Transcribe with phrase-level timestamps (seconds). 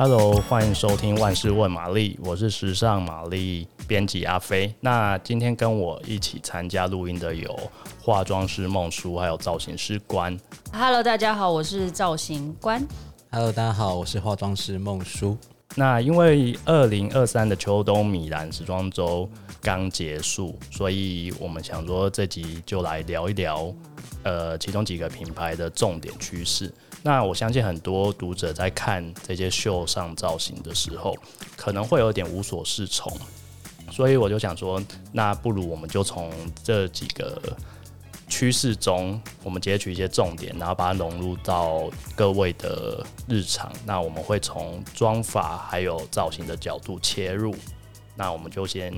[0.00, 4.72] Hello，欢迎收听万事问玛丽，我是时尚玛丽编辑阿飞。
[4.78, 7.58] 那今天跟我一起参加录音的有
[8.00, 10.38] 化妆师孟舒，还有造型师关。
[10.72, 12.86] Hello，大家好，我是造型关。
[13.32, 15.36] Hello，大家好，我是化妆师孟舒。
[15.74, 19.28] 那因为二零二三的秋冬米兰时装周
[19.60, 23.74] 刚结束，所以我们想说这集就来聊一聊，
[24.22, 26.72] 呃，其中几个品牌的重点趋势。
[27.08, 31.16] 那我相信很多读者在看这些秀上造型的时候，
[31.56, 33.10] 可能会有点无所适从，
[33.90, 34.78] 所以我就想说，
[35.10, 36.30] 那不如我们就从
[36.62, 37.40] 这几个
[38.28, 43.72] 趋势中，我们截取一些重点，然后把它融入到各位的日常。
[43.86, 47.54] 那我们会从妆法还有造型的角度切入。
[48.14, 48.92] 那我们就先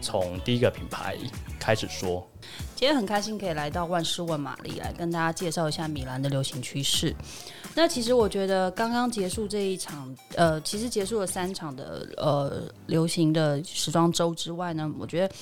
[0.00, 1.18] 从第一个品牌
[1.60, 2.26] 开始说。
[2.74, 7.14] 今天很开心可以来到万事问玛丽，来跟大家介绍一下米兰的流行趋势。
[7.74, 15.34] 那其实我觉得刚刚结束这一场，呃，其实结束了三场的呃流行的时装周之外呢，我觉得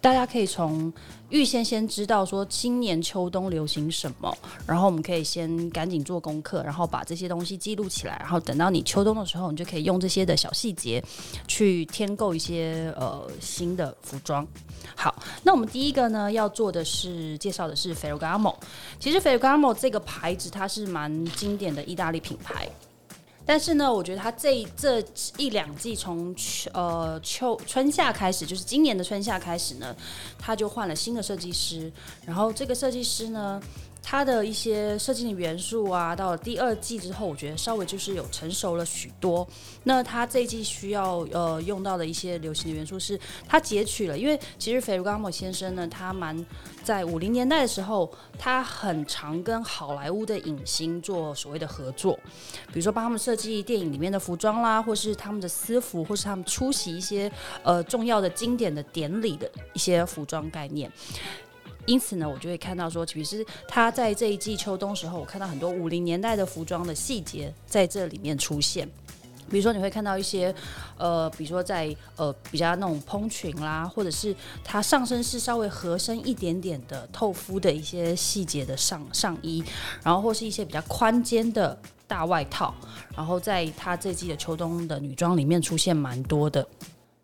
[0.00, 0.92] 大家可以从
[1.28, 11.02] 预先先知道说今年秋冬流行什么，然后我们可以先赶紧做功课，然后把这些东西记录起来，然后等到你秋冬的时候，你就可以用这些的小细节
[11.46, 14.46] 去添购一些呃新的服装。
[14.96, 18.54] 好，那我们第一个呢要要做的是介绍的是 Ferragamo。
[18.98, 22.68] 其实 Ferragamo 这个牌子它是蛮经典的意大利品牌，
[23.44, 25.04] 但是呢，我觉得它这这
[25.36, 26.34] 一两季从
[26.72, 29.94] 呃秋春夏开始，就是今年的春夏开始呢，
[30.38, 31.92] 它就换了新的设计师，
[32.24, 33.60] 然后这个设计师呢。
[34.10, 39.46] 它的一些设计的元素啊，到了第二季之后，我觉得稍微就是有成熟了许多。
[39.84, 46.42] 那它这一季需要呃用到的一些流行的元素是，它截取了，因为其实 Ferragamo 先生呢，他蛮
[46.82, 52.18] 在五零年代的时候，他很常跟好莱坞的影星做所谓的合作，
[52.68, 57.30] 比如说帮他们设计电影里面的服装啦，或是他们的私服，或是他们出席一些
[57.62, 60.90] 呃重要的经典的典礼的一些服装概念。
[61.88, 68.86] 因此呢，我就会看到说，其实他在这一季秋冬时候，我看到很多五零年代的服装的细节在这里面出现。
[69.50, 70.54] 比如说，你会看到一些，
[70.98, 79.64] 呃，比如说在呃比较那种蓬裙啦，或者是它上身是稍微合身一点点的透肤的一些细节的上上衣，
[80.02, 82.74] 然后或是一些比较宽肩的大外套，
[83.16, 86.68] 然后在它这季的秋冬的女装里面出现蛮多的。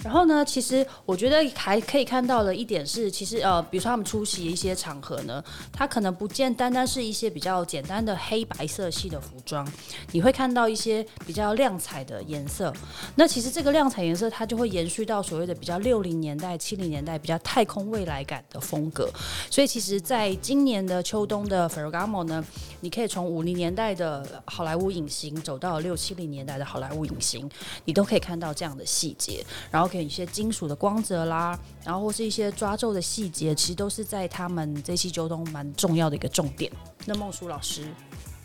[0.04, 5.42] 然后呢，其实我觉得还可以看到的一点是，其实呃，比如说他们出席一些场合呢，
[5.72, 9.66] 它可能不见单单是一些比较简单的黑白色系的服装，
[10.12, 12.70] 你会看到一些比较亮彩的颜色。
[13.14, 19.08] 那其实这个亮彩颜色，它就会延续到所谓的比较六零年代、七零年代比较太空未来感的风格。
[19.48, 22.44] 所以其实在今年的秋冬的 Ferragamo 呢，
[22.82, 27.50] 你可以从五零年代的好莱坞影星走到六七零年代的好莱坞影星，
[27.86, 29.93] 你都可以看到这样的细节，然后。
[30.02, 36.72] 一些金属的光泽啦，然后或是一些抓皱的细节，其实都是在他们这期秋冬蛮重要的一个重点。
[37.04, 37.86] 那孟舒老师，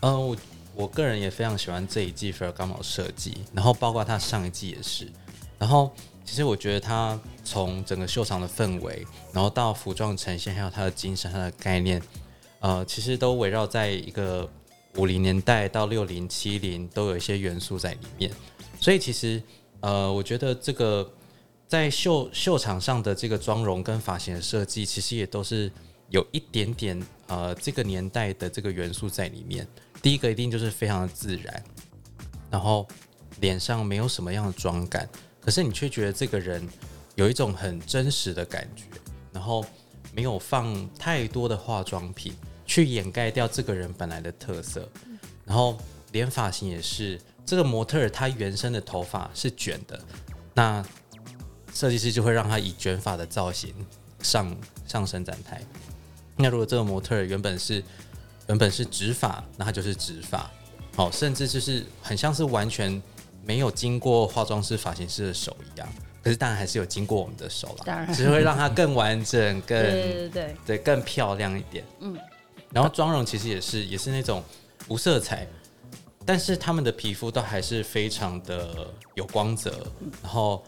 [0.01, 0.37] 嗯、我
[0.75, 5.07] 我个人也非常喜欢这一季 Ferragamo 设计，然后包括他上一季也是。
[5.57, 5.91] 然后
[6.25, 12.01] 其实我觉得他从整个秀场的氛围，然后到服装呈现，还有他的精神、他的概念，
[12.59, 14.49] 呃，其实都围绕在一个
[14.97, 18.31] 五零年代到六零七零都有一些元素在里面。
[18.79, 19.41] 所以其实
[19.79, 21.09] 呃，我觉得这个。
[21.69, 25.71] 在秀秀场上的这个妆容跟发型的设计，其实也都是
[26.09, 29.67] 有一点点呃这个年代的这个元素在里面。
[30.01, 31.63] 第一个一定就是非常的自然，
[32.49, 32.87] 然后
[33.39, 35.07] 脸上没有什么样的妆感，
[35.39, 36.67] 可是你却觉得这个人
[37.13, 38.85] 有一种很真实的感觉，
[39.31, 39.63] 然后
[40.11, 42.33] 没有放太多的化妆品
[42.65, 44.89] 去掩盖掉这个人本来的特色，
[45.45, 45.77] 然后
[46.13, 50.03] 连发型也是，这个模特儿他原生的头发是卷的，
[50.55, 50.83] 那。
[51.79, 53.73] 设计师就会让他以卷发的造型
[54.21, 54.53] 上
[54.85, 55.61] 上伸展台。
[56.35, 57.81] 那如果这个模特原本是
[58.47, 60.51] 原本是直发，那他就是直发。
[60.93, 63.01] 好，甚至就是很像是完全
[63.45, 65.87] 没有经过化妆师、发型师的手一样。
[66.21, 71.85] 可是当然还是有经过我们的手啦，当然只是会让它更完整、更 对对对对更漂亮一点。
[72.01, 72.17] 嗯，
[72.73, 74.43] 然后妆容其实也是也是那种
[74.89, 75.47] 无色彩，
[76.25, 78.85] 但是他们的皮肤都还是非常的
[79.15, 79.87] 有光泽，
[80.21, 80.61] 然后。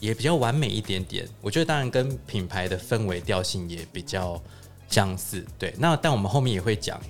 [0.00, 4.40] 也比较完美一点点，我觉得当然跟品牌的氛围调性也比较
[4.88, 5.44] 相似。
[5.58, 7.00] 对，那但我们后面也会讲，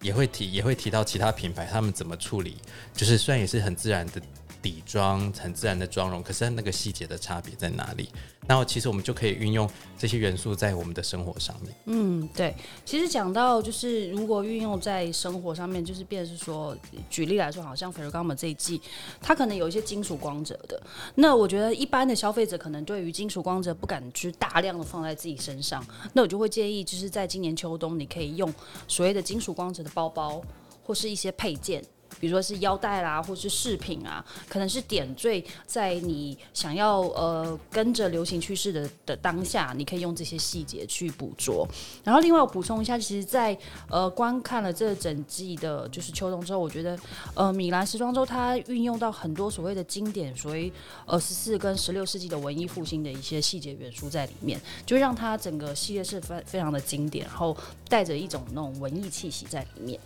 [0.00, 2.56] 也会提，也会提到其他品牌他们怎么处理，
[2.94, 4.20] 就是虽然也是很自然的
[4.62, 8.08] 底妆、很自然的妆容，可是那个细节的差别在哪里？
[8.46, 11.74] 然后其实我们就可以运用这些元素在我们的生活上面。
[11.86, 12.54] 嗯，对。
[12.84, 16.76] 其实讲到就是如果运用在生活上面，就是变是说，
[17.08, 18.80] 举例来说，好像 Ferragamo 这一季，
[19.20, 20.80] 它可能有一些金属光泽的。
[21.14, 28.52] 那我觉得一般的消费者可能对于金属光泽不敢去大量的放在自己身上，那我就会建议，就是在今年秋冬，你可以用
[28.88, 30.42] 所谓的金属光泽的包包
[30.82, 31.82] 或是一些配件。
[32.22, 41.66] 比如说是腰带啦，或是饰品啊，可能是点缀在你想要呃跟着流行趋势的的当下，你可以用这些细节去捕捉。
[42.04, 46.96] 然后另外我补充一下，其实在，在呃观看了这整季的就是秋冬之后，我觉得
[47.34, 50.72] 呃米兰时装周它运用到很多所谓的经典，所谓
[51.06, 57.56] 呃十四跟十六世纪的文艺复兴的一些细节元素在里面，就让它整个系列是非非常的经典，然后
[57.88, 59.98] 带着一种那种文艺气息在里面。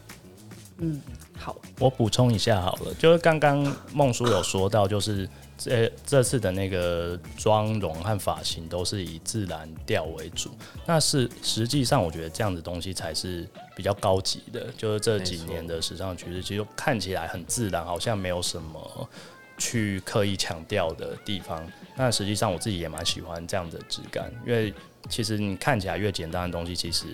[0.78, 1.00] 嗯，
[1.38, 3.64] 好，我补充一下好了，就是刚刚
[3.94, 5.26] 孟叔有说到，就是
[5.56, 10.50] 这这次的那个妆容和发型都是以自然调为主，
[10.84, 19.08] 那是实际上我觉得这样的东西才是比较高级的，就是这几年的时尚趋势，其实看起来很自然，好像没有什么
[19.56, 21.66] 去刻意强调的地方。
[21.96, 24.74] 那实际上我自己也蛮喜欢这样的质感，因为
[25.08, 27.06] 其实你看起来越简单的东西，其实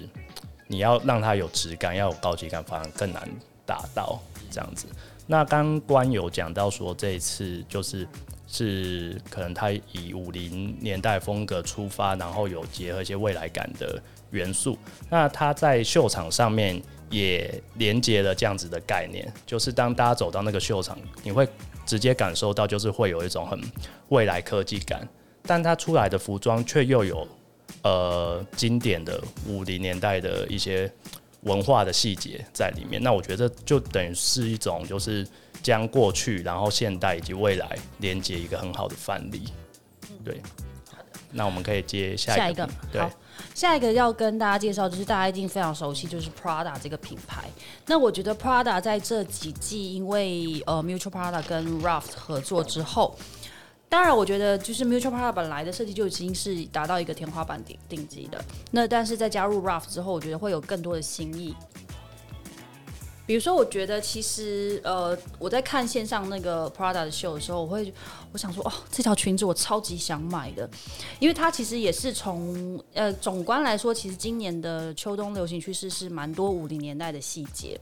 [0.67, 3.29] 你要让它有质感，要有高级感，反而更难。
[3.73, 4.21] 达到
[4.51, 4.87] 这样子，
[5.27, 8.07] 那刚官有讲到说，这一次就是
[8.47, 13.99] 是可能他以五零年代风格出发，然后有结合一些未来感的
[14.31, 14.77] 元素。
[15.09, 21.49] 那他在秀场上面也连接了这样子的概念，就是当大家走到那个秀场，你会
[21.87, 23.59] 直接感受到，就是会有一种很
[24.11, 25.09] 未来科技感，
[25.45, 27.27] 但他出来的服装却又有
[27.85, 30.93] 呃经典的五零年代的一些。
[31.43, 35.27] 文化的细节在里面，那我觉得就等于是一种，就是
[35.63, 39.45] 将过去、然后现代以及未来连接一个很好的范例。
[40.25, 40.41] 对，
[40.91, 42.43] 好的，那我们可以接下一个。
[42.43, 43.11] 下一个，对，好，
[43.55, 47.51] 下一个要跟大家介绍，就是大家一定非常熟悉，就是 Prada 这个品牌。
[47.87, 53.19] 那我觉得 Prada 在这几季，因为呃 Miuccia Prada 跟 Ralph 合作之后。
[53.93, 58.43] 当然，我觉得就是 mutual Prada 本来的设计就已经是达到一个天花板顶顶级的。
[58.71, 61.55] 那但是在加入 Ralph 之后，我觉得会有更多的新意。
[63.27, 67.93] 比如说，我觉得其实呃，我在看线上那个 Prada 的秀的时候，我会
[68.33, 70.67] 我想说，哦，这条裙子我超级想买的，
[71.21, 77.79] 因为它其实也是从呃总观来说，其实今年的秋冬流行趋势是蛮多五零年代的细节。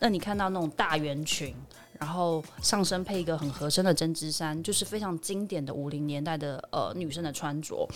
[0.00, 1.54] 那你看到那种大圆裙。
[1.98, 7.88] 然后上身配一个很合身的针织衫，就是非常经典的五零年代的呃女生的穿着。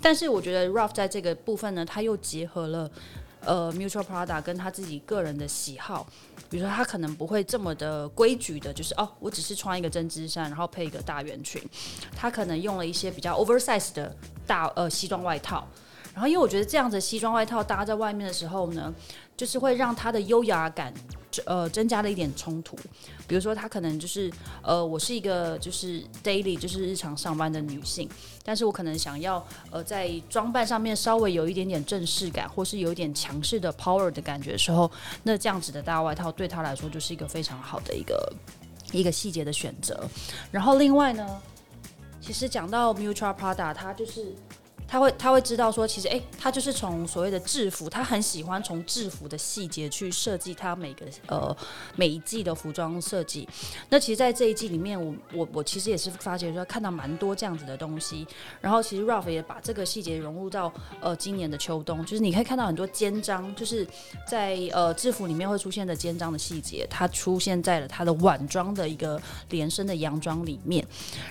[0.00, 2.90] 但是我觉得 Ralph 在这个部分呢，他又结合了
[3.40, 6.06] 呃，Mutual Prada 跟他自己个人的喜好，
[6.50, 11.62] 比如说他可能不会这么的规矩的，就是哦，我只是穿一个针织衫，然后配一个大圆裙。
[12.16, 14.16] 他可能用了一些比较 oversize 的
[14.46, 15.66] 大呃西装外套。
[16.12, 18.92] 然后因为我觉得这样子西装外套搭在外面的时候呢，
[19.36, 20.94] 就是会让它的优雅感。
[21.46, 22.76] 呃，增加了一点冲突，
[23.26, 24.30] 比如说，她可能就是
[24.62, 28.08] 呃，我是一个就是 daily 就是日常上班的女性，
[28.42, 34.90] 但是我可能想要呃，在装扮上面稍微有一点点正式感，或是有一点强势的 power 的感觉的时候，
[35.22, 38.32] 那这样子的大外套对她来说就是一个非常好的一个
[38.92, 40.08] 一个细节的选择。
[40.50, 41.40] 然后另外呢，
[42.20, 44.34] 其实讲到 Miuccia Prada，它就是。
[44.86, 51.56] 他会他会知道说，其实哎，他就是从所谓的制服，他很喜欢从制服的细节去设计他每个呃
[51.96, 53.48] 每一季的服装设计。
[53.88, 58.26] 那其实，在这一季里面，我我我其实也是发觉说，看到蛮多这样子的东西。
[58.60, 63.86] 然后，其实 Ralph 也把这个细节融入到呃今年的秋冬，就是你可以看到很多肩章，就是
[64.28, 70.86] 在呃制服里面会出现的肩章的细节，它出现在了他的晚装的一个连身的洋装里面。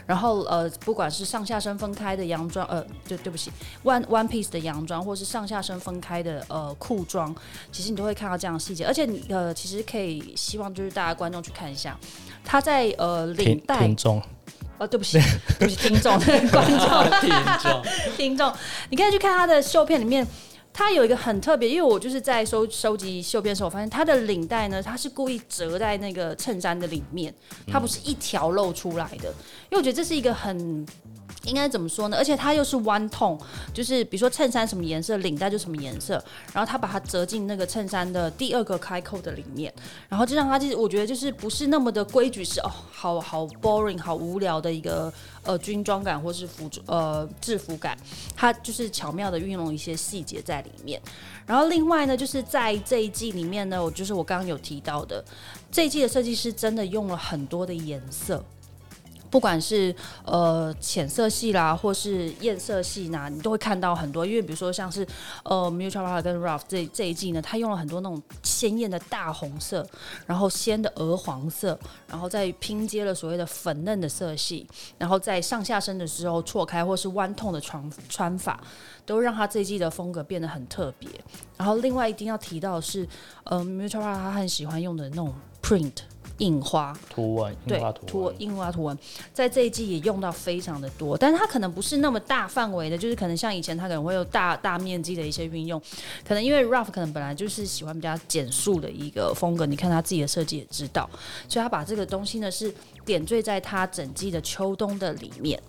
[0.06, 3.43] 然后呃，不管是上下身分开的洋装，呃，对对不起。
[3.84, 7.36] One one piece 的洋装，或是上下身分开的呃裤装，
[7.72, 11.98] 其实你都会看到这样的细节，而且你呃其实可以希望就是大家观众去看一下，
[12.44, 14.22] 他在呃领带听众，
[14.78, 15.20] 哦对不起
[15.60, 16.18] 对不起听众
[16.50, 17.30] 观众 听
[17.62, 17.84] 众
[18.18, 18.54] 听众，
[18.90, 20.26] 你可以去看他的绣片里面，
[20.72, 27.34] 他有一个很特别，因为我就是在收收集绣片的时候，我发现他的领带呢，他是故意折在那个衬衫的里面，
[27.68, 29.30] 它不是一条露出来的，
[29.70, 30.86] 因为我觉得这是一个很。
[31.46, 32.16] 应该怎么说呢？
[32.18, 33.38] 而且它又是 one tone，
[33.74, 36.14] 就是比如说衬衫什么颜色，领带就什么颜色，
[36.54, 39.74] 然后他把它折进那个衬衫的第二个开扣的里面，
[40.08, 45.12] 然后就让它就是我觉得就是不是那么的规矩，是哦，好好 boring，好无聊的一个
[45.44, 47.98] 呃军装感或是服装呃制服感，
[48.36, 51.02] 它就是巧妙的运用一些细节在里面。
[51.46, 55.22] 然后另外呢，就是在这一季里面呢，我就是我刚刚有提到的，
[55.70, 58.42] 这一季的设计师真的用了很多的颜色。
[59.34, 59.94] 不管是
[60.26, 64.24] 呃浅色系啦，或是艳色系呢，你都会看到很多。
[64.24, 65.04] 因为比如说像是
[65.42, 69.84] 呃 Miuccia Prada 跟 raf 这这一季呢，它用了很多那种鲜艳的大红色，
[70.28, 74.68] 然后鲜的鹅黄色，然后再拼接了所谓的粉嫩的色系，
[75.00, 78.62] 然后在上下身的时候错开或是弯痛的穿穿法，
[79.04, 81.10] 都让它这一季的风格变得很特别。
[81.58, 83.10] 然后另外一定要提到是，
[83.46, 85.94] 呃 Miuccia Prada 他很喜欢用的那种 print。
[86.40, 88.98] 印花图文，对，图印花图文，
[89.32, 95.80] 在这一季也用到非常的多，但是它可能不是那么大范围的，就是可能像以前它可能会有大大面积的一些运用，
[96.28, 101.10] 可能因为 Ralph 可能本来就是喜欢比较简素的一个风格，你看他自己的设计也知道，
[101.48, 102.74] 所以他把这个东西呢是
[103.06, 105.62] 点缀在他整季的秋冬的里面。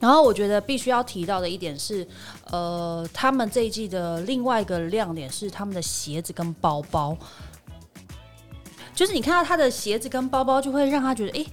[0.00, 2.08] 然后我觉得必须要提到的一点是，
[2.50, 7.14] 呃，他们这一季的另外一个亮点是他们的鞋子跟包包。
[9.00, 11.46] 就是你看到他的鞋子跟包包，就会让他觉得，哎、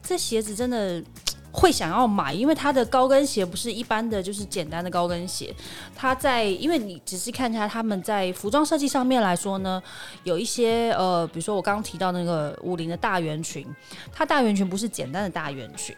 [0.00, 1.02] 这鞋子真的
[1.50, 5.52] 会想要买，因为他的高跟鞋不是一般的就是简单的高跟鞋，
[5.96, 9.82] 他在，因为你仔细看一下他们在服装设计上面来说呢，
[10.22, 13.66] 有一些呃，比如说我刚刚提到那个五零的大圆裙，
[14.12, 15.96] 它大圆裙不是简单的大圆裙，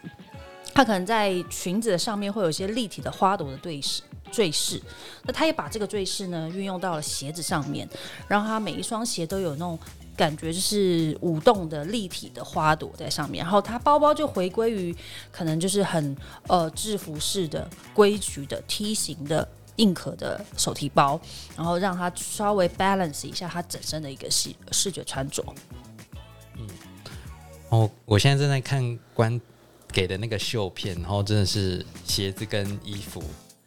[0.73, 4.81] 它可能在裙子的上面会有一些立体的花朵的对饰坠饰，
[5.21, 7.87] 那他也把这个坠饰呢运用到了鞋子上面，
[8.27, 9.77] 然后他每一双鞋都有那种。
[10.15, 14.95] 感觉就是舞动的立体的花朵在上面，然后它包包就回归于
[15.31, 16.15] 可能就是很
[16.47, 21.19] 呃制服式的规矩的梯形的硬壳的手提包，
[21.55, 25.43] 然后让它稍微 balance 一下它整身的一个视视觉穿着。
[26.57, 26.67] 嗯，
[27.69, 29.39] 哦，我现在正在看关
[29.91, 33.21] 给的那个绣片，然后真的是鞋子跟衣服。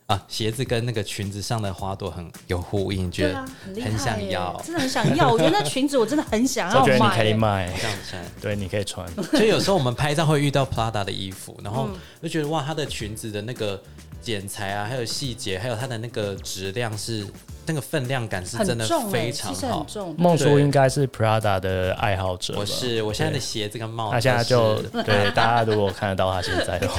[0.08, 3.44] 啊，鞋子跟那个裙子上的花朵很有呼应，觉得
[3.82, 5.28] 很想要，真的很想要。
[5.32, 9.06] 我觉得那裙子我真的很想要买，我觉得你可以买这样穿， 对，你可以穿。
[9.24, 11.90] 所以有时候我们拍照会遇到 Prada 的衣服，然后
[12.22, 13.80] 就觉得哇，它的裙子的那个
[14.22, 17.26] 剪裁啊，还有细节，还有它的那个质量是。
[17.68, 19.86] 那个分量感是真的非常好。
[20.16, 22.54] 孟叔应该是 Prada 的爱好者。
[22.56, 24.12] 我是，我现在的鞋子跟帽子。
[24.12, 26.98] 他现在就对大家如果看得到他现在的话，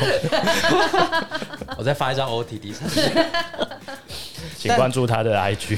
[1.75, 3.01] 我再发一张 OTD 上去，
[4.59, 5.75] 请关注他的 IG。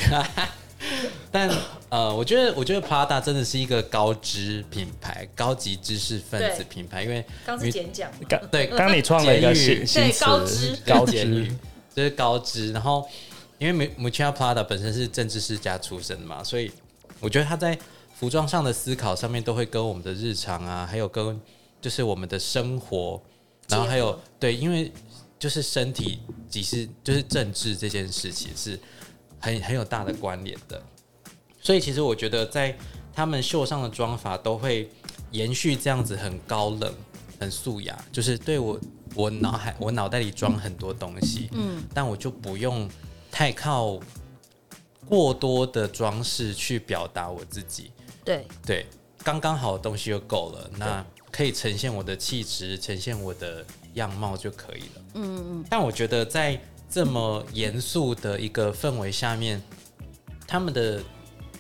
[1.32, 1.50] 但
[1.88, 11.48] 呃，我觉得我觉得 Prada 真的是一个高知品牌，高级知识分子品牌，因为刚是简讲，刚对，刚你创了一个新新词，高知高知
[11.96, 13.08] 就是高知，然后。
[13.62, 16.72] 因为 Miuccia Prada 本身是政治世家出身嘛，所以
[17.20, 17.78] 我觉得他在
[18.16, 21.40] 服装上的思考上面都会跟我们的日常啊，还有跟
[21.80, 23.22] 就是我们的生活，
[23.68, 24.92] 然后还有对，因为
[25.38, 28.80] 就是身体即是就是政治这件事情是
[29.40, 30.82] 很很有大的关联的，
[31.62, 32.76] 所以其实我觉得在
[33.14, 34.90] 他们秀上的妆法都会
[35.30, 36.92] 延续这样子很高冷、
[37.40, 38.80] 很素雅，就是对我
[39.14, 42.90] 我脑海我脑袋里装很多东西，嗯，但我就不用。
[43.32, 44.00] 太靠
[45.08, 47.92] 过多的装饰去表达我自己，
[48.24, 48.86] 对对，
[49.24, 55.02] 刚刚好的东西就够了，那可以呈现我的气质，呈现我的样貌就可以了。
[55.16, 55.66] 嗯嗯。
[55.70, 56.60] 但我觉得在
[56.90, 59.62] 这么严肃的一个氛围下面，
[60.46, 61.02] 他们的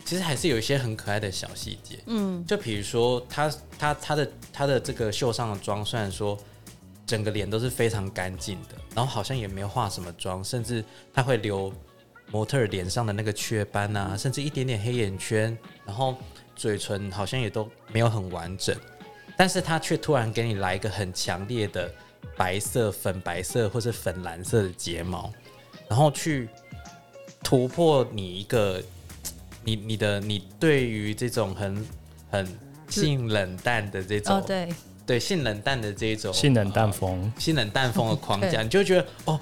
[0.03, 1.99] 其实还是有一些很可爱的小细节。
[2.07, 6.37] 嗯，就比如说他他他的他的这个袖上的妆，虽然说
[7.11, 8.75] 整个脸都是非常干净的。
[8.95, 10.81] 然后好像也没有化什么妆，甚至
[11.13, 11.73] 他会留
[12.31, 16.15] 模特脸上的那个雀斑啊，甚至一点点黑眼圈，然后
[16.55, 18.73] 嘴唇好像也都没有很完整，
[19.35, 21.91] 但是他却突然给你来一个很强烈的
[22.37, 25.29] 白色、粉白色或是粉蓝色的睫毛，
[25.89, 26.47] 然后去
[27.43, 28.81] 突破你一个
[29.65, 31.85] 你你的你对于这种很
[32.29, 32.47] 很
[32.87, 34.41] 性冷淡的这种。
[35.01, 35.19] 哦，对。
[35.19, 39.39] 性冷淡的这一种性冷淡风、呃、性冷淡风的框架， 你就会觉得哦，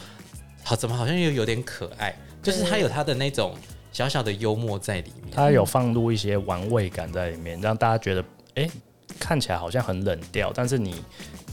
[0.63, 2.15] 好，怎么好像又有点可爱？
[2.41, 3.55] 就是他有他的那种
[3.91, 8.21] 小小的幽默在里面，他有放入一些玩味感在里面，让大家觉得
[8.55, 8.71] 哎、欸，
[9.19, 11.03] 看起来好像很冷调，但是你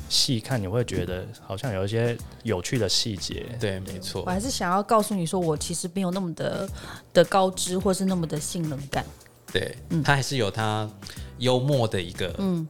[0.08, 3.44] 细看你会觉得好像有一些有趣的细节。
[3.58, 4.22] 对，没错。
[4.24, 6.68] 我还是想要告诉你说，我其实没有那么的
[7.12, 9.04] 的高知，或是那么的性冷感。
[9.52, 10.88] 对，他还是有他
[11.38, 12.66] 幽默的一个嗯。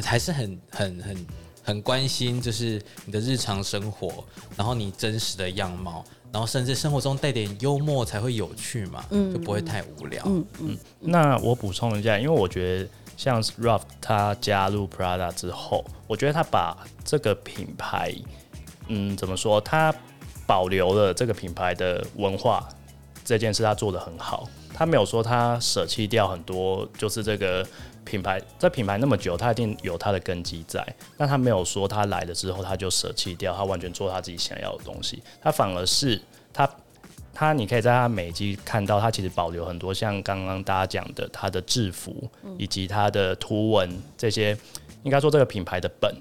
[0.00, 1.26] 还是很很很
[1.62, 4.24] 很关心，就是你的日常生活，
[4.56, 10.22] 然后你真实的样貌，然后甚至生活中带点幽默才会有趣嘛，嗯，就不会太无聊。
[10.26, 10.78] 嗯嗯，嗯。
[11.00, 18.14] 那我补充一下，因为我觉得像 Ralph 他加入 Prada 之后，我觉得他把这个品牌，
[18.88, 19.60] 嗯，怎么说？
[19.60, 19.94] 他
[20.46, 22.68] 保留了这个品牌的文化
[23.24, 24.48] 这件事，他做的很好。
[24.74, 27.64] 他没有说他舍弃掉很多，就是这个
[28.04, 30.86] 品牌，在品牌那么久，他一定有他的根基在。
[31.16, 35.22] 但他没有说他来了之后他就舍弃掉，他完全做他自己想要的东西。
[35.40, 36.20] 他反而是
[36.52, 36.68] 他
[37.34, 44.56] 他，你可以在他每一季看到，他其实保留很多像刚刚大家讲的他的制服以及他的图文这些，
[45.02, 46.14] 应该说这个品牌的本。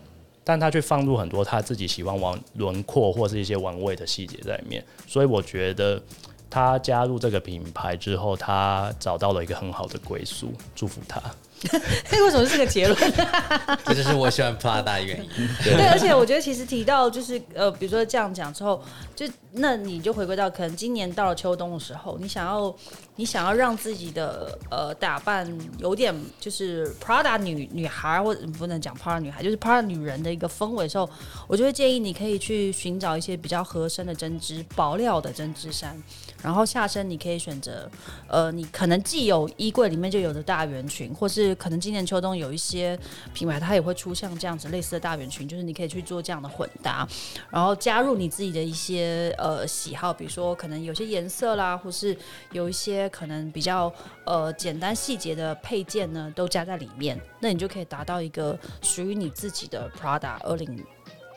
[0.43, 6.01] 但他却放入很多他自己喜欢玩轮廓或是一些玩味的细节在里面，所以我觉得
[6.49, 11.21] 他加入这个品牌之后，他找到了一个很好的归宿，祝福他。
[12.11, 12.97] 为什么是这个结论？
[13.85, 15.29] 这就是我喜欢 Prada 的原因。
[15.63, 18.83] 对，而且我觉得其实提到就是呃，比如说这样讲之后，
[19.15, 22.73] 就那你就回归到可能今年到了秋冬的时候，你想要
[23.15, 31.09] 你想要让自己的呃打扮有点就是 Prada 女女孩，或者不能讲 Prada 女孩，就是 Prada 女人的一个氛围的时候，
[31.47, 35.95] 我就会建议你可以去寻找一些比较合身的针织薄料的针织衫。
[36.41, 37.87] 然后下身你可以选择，
[38.27, 42.97] 呃，你可能既有衣柜里面就有的大圆裙，或是可能今年秋冬有一些
[43.33, 47.07] 品牌它也会出像这样子类似的大圆裙，就是你可以去做这样的混搭，
[47.49, 52.15] 然后加入你自己的一些呃喜好，比如说可能有些颜色啦，或是
[52.51, 53.91] 有一些可能比较
[54.25, 60.85] 呃简单细节的配件呢，都加在里面，那你就可以达到一个属于你自己的 Prada 二零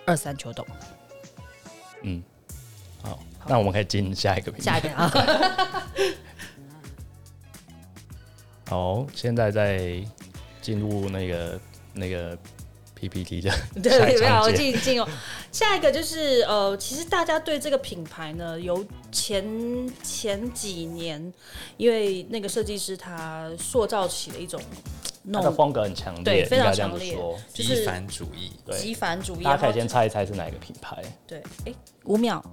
[0.06, 0.66] 二三秋冬。
[2.02, 2.22] 嗯，
[3.02, 3.18] 好。
[3.46, 4.64] 那我们可以进下一个品牌。
[4.64, 5.10] 下一个啊。
[8.68, 10.02] 好，现在在
[10.60, 11.60] 进入那个
[11.92, 12.36] 那个
[12.94, 13.50] PPT 的。
[13.74, 15.08] 对对对，好，进进哦。
[15.52, 19.44] 下一个就是呃，其实大家对这个品牌呢，由前
[20.02, 21.32] 前几年，
[21.76, 24.60] 因为那个设计师他塑造起了一种。
[25.32, 27.16] 它的风格很强烈，对，非常强烈，
[27.50, 29.42] 极繁主义，对，极繁主义。
[29.42, 31.02] 大家可以先猜一猜是哪个品牌？
[31.26, 32.44] 对，哎、欸，五秒，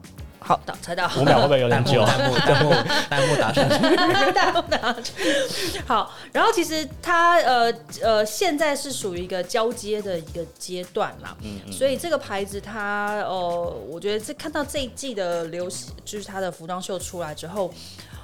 [0.43, 2.03] 好，到猜到，五秒会不会有点久？
[2.03, 2.71] 弹幕 弹幕
[3.09, 5.13] 弹幕打上去，弹幕打上去。
[5.85, 7.71] 好，然后其实它呃
[8.01, 17.71] 呃现在是属于一个交接的一个阶段啦，嗯，嗯，所以这个牌子它呃，我觉得这看到这一季的流行，就是它的服装秀出来之后。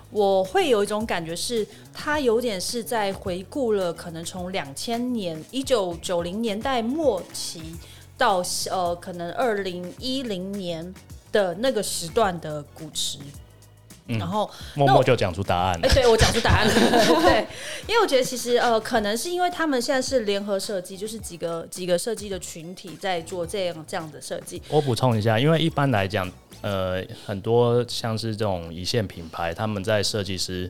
[0.10, 7.76] 我会有一种感觉是，它有点是在回顾了可能从两千年一九九零年代末期
[8.18, 10.94] 到呃可能二零一零年
[11.38, 13.20] 的那个时段的古驰，
[14.08, 15.88] 嗯、然后默默就讲出答案了。
[15.88, 16.74] 哎，对我讲出答案了，
[17.22, 17.46] 对，
[17.88, 24.62] 因为我觉得其实呃可能是因为他们现在是联合设计，就是几个几个设计的群体在做这样这样的设计。
[24.70, 26.32] 我补充一下，因为一般来讲。
[26.62, 30.70] 呃，很多像是这种一线品牌，他们在设计师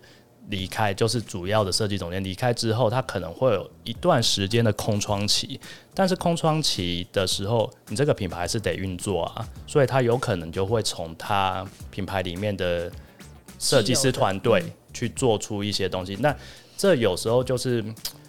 [0.49, 5.60] 离开，就是主要的设计总监离开之后，他可能会有一段时间的空窗期。
[5.93, 12.91] 但是空窗期的时候，你这个品牌还是得运作啊，所以他有可能就会从他品牌里面的
[13.60, 16.15] 设计师团队去做出一些东西。
[16.19, 16.36] 那
[16.77, 17.83] 这有时候就是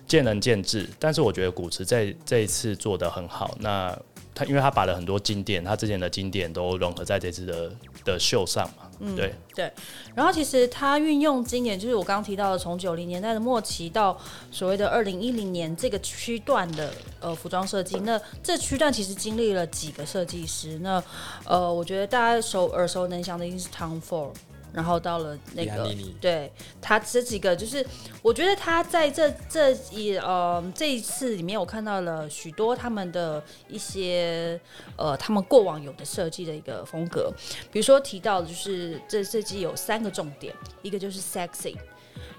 [0.07, 3.54] 见仁见智， 但是我觉得古驰这这一次做得很好。
[3.61, 3.96] 那
[4.38, 7.72] 他因为他把了很多经典，他之前的经典都融合在这次的
[8.05, 9.72] 的秀上嘛，嗯，对对。
[10.14, 14.16] 然后其实他运用经典，就是我刚刚提到的，从九零年代的末期到
[14.53, 21.03] 所谓的二零一零年这个区段的呃服装设计，那这区段其实经历了几个设计师，那
[21.44, 24.31] 呃，我觉得大家熟耳熟能详的一定是 Tom Ford。
[24.78, 27.84] 然后到了那个，对他这几个，就是
[28.22, 34.60] 我觉得他在这这一呃这一次里面，我看到了许多他们的一些
[34.94, 37.28] 呃他们过往有的设计的一个风格，
[37.72, 41.74] 比如说提到的就是这设计有三个重点，一个就是 sexy。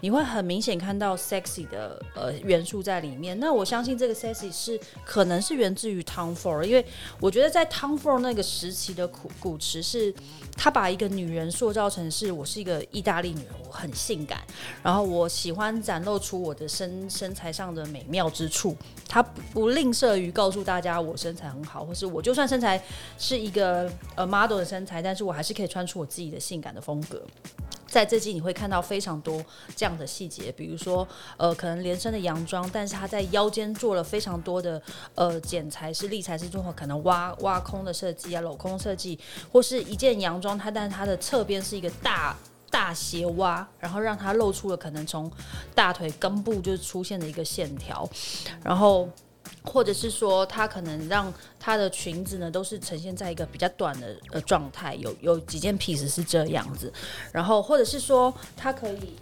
[0.02, 3.40] 你会很明显看到 sexy 的呃元素在里面。
[3.40, 6.86] 那我相信这个 sexy 是可能是源自于 Tom Ford，因为
[7.20, 10.14] 我觉得在 Tom Ford 那个时期的古古驰是，
[10.56, 14.42] 他把一个女人塑造成是我是一个意大利女人，我很性感，
[14.82, 18.76] 然后我喜欢展露出我的身身材上的美妙之处。
[19.08, 22.82] 他不吝啬于告诉大家我身材很好，或是我就算身材
[23.18, 27.22] 是一个呃 model 的身材，但是我还是可以穿出我自己的性感的风格。
[27.90, 29.44] 在这季你会看到非常多
[29.76, 34.82] 这样的细节，比如说，呃，可能连身的洋装，但是它在腰间做了非常多的
[35.16, 39.18] 呃剪裁，是立裁是做可能挖挖空的设计啊，镂空设计，
[39.52, 42.38] 或是一件洋装，它但是它的侧边是一个大
[42.70, 45.32] 大斜挖，然后让它露出了可能从
[45.74, 48.08] 大腿根部就出现的一个线条，
[48.64, 49.10] 然后。
[49.64, 56.92] 或者是说，他可能让他的裙子呢，都是呈现在一个比较短的呃状态，有有几件 piece 是这样子，
[57.32, 59.16] 然后或者是说，他可以，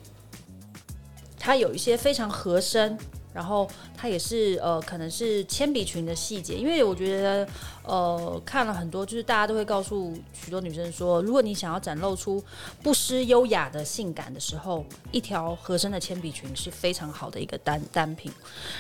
[1.40, 2.98] 他有一些非常合身，
[3.34, 7.48] 然后它也是呃，可能是铅笔裙的细节，因为我觉得
[7.84, 12.44] 呃，看了很多，就是大家都会告诉许多女生说，如果你想要展露出
[12.82, 18.32] 不失优雅的性感的时候，一条合身的铅笔裙是非常好的一个单单品。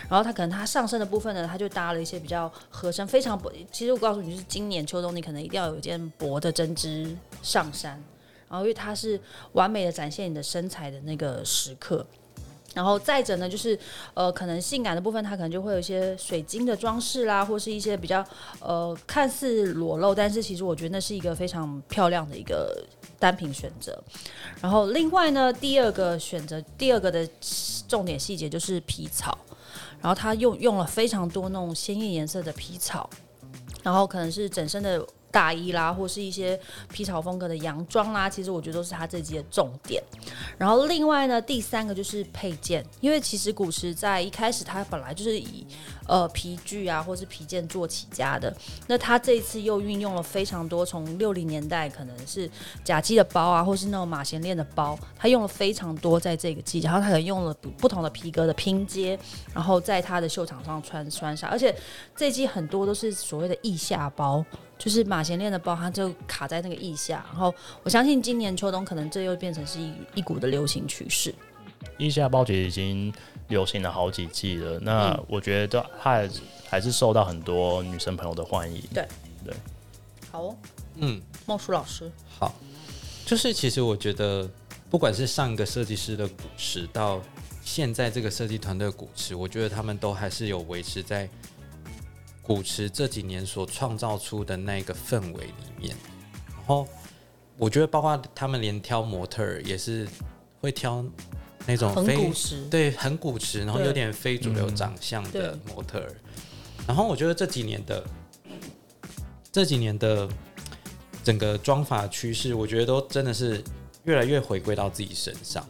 [0.09, 3.51] 然后它可能它上身的部分呢，它就搭了一些比较合身、非常薄。
[3.71, 7.91] 其实我告诉你，就是今年秋冬你可能一定要有一件薄的针织上衫，
[8.49, 12.03] 然后因为它是完美的展现你的身材的那个时刻。
[12.77, 13.75] 然后再者呢，就是
[14.13, 18.23] 呃，可能性感的部分，它可能就会有一些水晶的装饰啦，或是一些比较
[18.59, 22.85] 呃看似裸露，但是其实我觉得那是一个非常漂亮的一个
[23.17, 23.99] 单品选择。
[24.61, 27.27] 然后另外呢，第二个选择，第二个的
[27.87, 29.35] 重点细节就是皮草，
[29.99, 33.09] 然后它用用了非常多那种鲜艳颜色的皮草，
[33.81, 35.03] 然后可能是整身的。
[35.37, 36.59] 大衣啦，或是一些
[36.91, 40.01] 皮草风格的洋装啦，其实我觉得都是他这季的重点。
[40.57, 45.63] 然后另外呢，第三个就是配件，因为其实古驰在一开始它本来就是以
[46.07, 48.55] 呃皮具啊或是皮件做起家的，
[48.87, 52.49] 那他这一次又运用了非常多从六零年代可能是
[52.83, 59.19] 甲基的包啊，或是那种马衔链的包，他用了非常多在这个季节，然后他可能用了不同的皮革的拼接，
[59.53, 61.75] 然后在他的秀场上穿穿上，而且
[62.15, 64.43] 这季很多都是所谓的腋下包。
[64.79, 67.25] 就是马衔链的包，它就卡在那个腋下。
[67.31, 71.33] 然后我相信今年秋冬可能这又变成是一一股的流行趋势。
[71.97, 73.13] 腋下包其实已经
[73.47, 74.79] 流行了好几季了。
[74.79, 76.29] 那我觉得它还
[76.69, 78.81] 还是受到很多女生朋友的欢迎。
[78.93, 79.07] 对
[79.45, 79.53] 对，
[80.31, 80.55] 好哦。
[80.95, 82.53] 嗯，孟舒老师，好。
[83.25, 84.49] 就是其实我觉得，
[84.89, 87.21] 不管是上一个设计师的古驰，到
[87.63, 91.29] 现在这个设计团队的古驰，我觉得他们都还是有维持在。
[92.41, 95.93] 古驰这几年所创造出的那个氛围里面，
[96.55, 96.87] 然后
[97.57, 100.07] 我觉得包括他们连挑模特儿也是
[100.61, 101.03] 会挑
[101.67, 106.15] 那种非很古驰，对，很古驰，然后有点非主流长相的模特儿。
[106.87, 108.03] 然后我觉得这几年的
[109.51, 110.27] 这几年的
[111.23, 113.61] 整个妆发趋势，我觉得都真的是
[114.05, 115.67] 越来越回归到自己身上。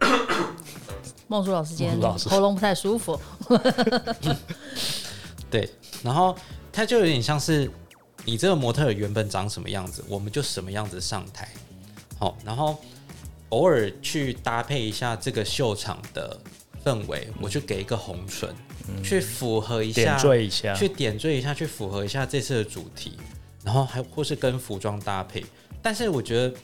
[1.28, 3.18] 孟书老师今天喉咙不太舒服。
[5.48, 5.70] 对，
[6.02, 6.36] 然后
[6.72, 7.70] 他就有点像是
[8.24, 11.48] 你这个模特原本长什么样子，我们就什么样子上台。
[12.18, 12.78] 好，然后
[13.52, 16.38] 偶尔去搭配一下这个秀场的
[16.84, 18.48] 氛围，我去给一个红唇，
[18.88, 23.16] 嗯、去符合一下，点缀一下，去点缀一下，去符合一下这次的主题，
[23.64, 25.44] 然后还或是跟服装搭配。
[25.80, 26.54] 但是我觉得，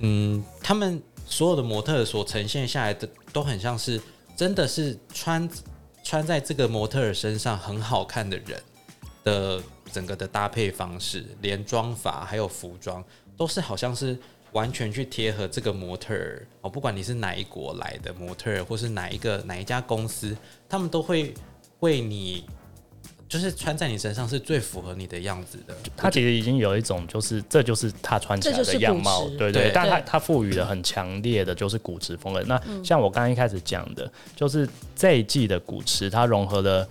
[0.00, 4.00] 嗯，他们所有的模特所呈现下来的都很像是
[4.36, 5.48] 真的是穿。
[6.08, 8.62] 穿在这个模特儿身上很好看的人
[9.24, 9.60] 的
[9.90, 13.04] 整个的搭配方式，连妆法还有服装
[13.36, 14.16] 都是好像是
[14.56, 20.34] 完全去贴合这个模特儿哦，不管你是哪一国来的模特儿，或是哪一个哪一家公司，
[20.66, 21.34] 他们都会
[21.80, 22.44] 为你。
[23.28, 25.74] 就是穿在你身上是最符合你的样子的。
[25.96, 29.72] 他其实已经有一种，就是这就是他穿起来的样貌，对对，对。
[29.74, 32.40] 但他他赋予了很强烈的，就是古驰风格。
[32.44, 36.88] 那像我刚刚一开始讲的，就是这一季的古驰，它融合了，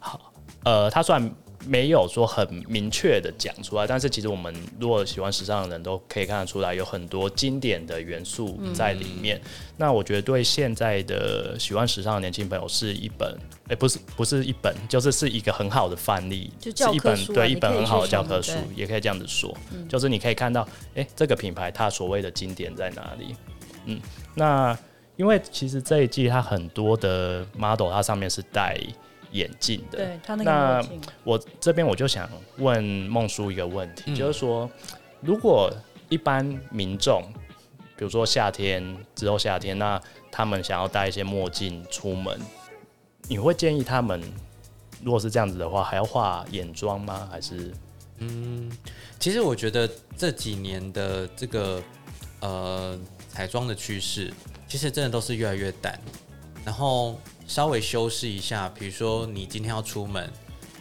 [0.00, 0.32] 好，
[0.64, 1.22] 呃，它算。
[1.66, 9.36] 没有说很明确的讲出来，但是其实我们如果喜欢时尚的人都可以看得出来，有很多经典的元素在里面。
[9.44, 23.36] 嗯、那我觉得对现在的喜欢时尚的年轻朋友是一本，哎，不是不是一本，就是是一个很好的范例，就教科书啊、是一本对一本很好的教科书，也可以这样子说，嗯、就是你可以看到，哎，这个品牌它所谓的经典在哪里？
[23.84, 24.00] 嗯，
[24.34, 24.76] 那
[25.16, 28.78] 因为其实这一季它很多的 model 它上面是带。
[29.32, 30.88] 眼镜的，对他那个那
[31.24, 34.68] 我这边我就想问孟叔一个问题，嗯、就是说，
[35.20, 35.72] 如果
[36.08, 37.22] 一般民众，
[37.96, 42.38] 比如说夏天之后夏天，那他们想要戴一些墨镜出门，
[43.28, 44.20] 你会建议他们，
[45.02, 47.28] 如果是这样子的话，还要画眼妆吗？
[47.30, 47.72] 还是？
[48.18, 48.70] 嗯，
[49.18, 51.82] 其实我觉得这几年的这个
[52.40, 54.32] 呃彩妆的趋势，
[54.66, 55.98] 其实真的都是越来越淡，
[56.64, 57.18] 然后。
[57.50, 60.32] 稍微修饰一下，比如说你今天要出门，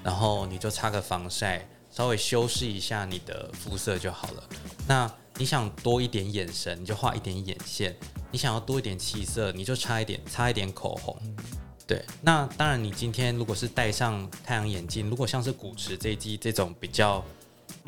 [0.04, 4.44] 然后你就擦个防晒，稍微修饰一下你的肤色就好了。
[4.88, 7.92] 那你想多一点眼神，你就画一点眼线；
[8.32, 11.20] 你想要多一点气色，你就擦一点擦一点口红。
[11.88, 17.26] 对，那当然你今天如果是戴上太阳眼镜，如果像是古驰这一季这种比较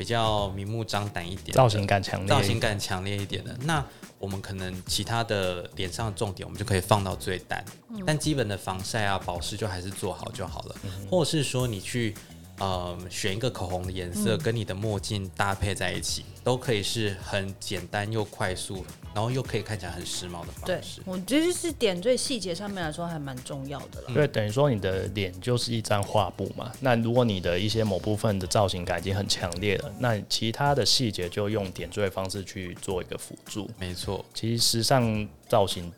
[0.02, 3.84] 比较明目张胆一点，造型感强烈，造型感强烈一点的那。
[4.18, 10.76] 我们可能其他的脸上的重点，我们就可以放到最淡，嗯、但基本的防晒啊、保湿就还是做好就好了。
[10.84, 12.14] 嗯、或者是说你去
[12.58, 21.00] 呃，选一个口红的颜色跟你的墨镜搭配在一起，嗯、都可以是很简单又快速，然后又可以看起来很时髦的方式。
[21.00, 24.10] 对，我觉得是点缀细节上面来说还蛮重要的了。
[24.14, 26.72] 对，等于说你的脸就是一张画布嘛。
[26.80, 33.70] 那如果你的一些某部分的造型感已经很强烈了，那其他的细节就用点缀方式去做一个辅助。
[33.78, 35.92] 没错，其实时尚造型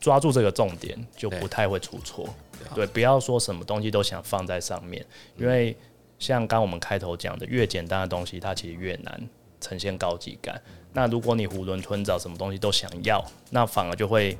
[0.00, 2.28] 抓住这个重点就不太会出错。
[2.74, 5.04] 对，对，不要说什么东西都想放在上面，
[5.36, 5.76] 因为。
[6.20, 9.28] 像刚我们开头讲的，越简单的东西，它其实越难
[9.60, 10.60] 呈现高级感。
[10.92, 14.36] 那如果你囫囵吞枣，什么东西都想要，那反而就会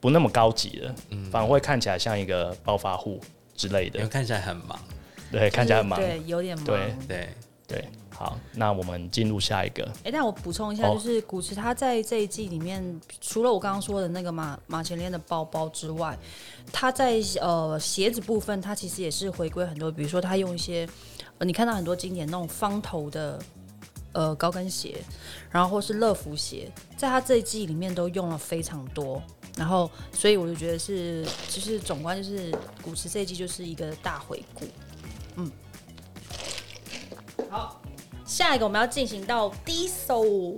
[0.00, 3.20] 不那么高级了，嗯、反而会看起来像一个暴发户
[3.54, 4.06] 之类的。
[4.08, 4.78] 看起来很忙，
[5.30, 7.28] 对，看起来很忙，对，有点忙，对对
[7.66, 7.84] 对。
[8.18, 9.84] 好，那我们进入下一个。
[9.96, 16.18] 哎、欸，但我补充一下，就是古驰他在这一季里面，哦、除了我刚刚说的那个马马前链的包包之外，
[16.72, 20.88] 他在呃鞋子部分，他其实也是回归很多，比如说他用一些，
[21.36, 23.38] 呃，你看到很多经典那种方头的
[24.16, 24.96] 呃高跟鞋，
[25.50, 29.22] 然后或是乐福鞋，在他这一季里面都用了非常多。
[29.58, 32.50] 然后，所以我就觉得是，其实总观就是
[32.82, 34.64] 古驰这一季就是一个大回顾。
[35.36, 35.52] 嗯，
[37.50, 37.80] 好。
[38.24, 40.56] 下一个我们要进行到 Diesel，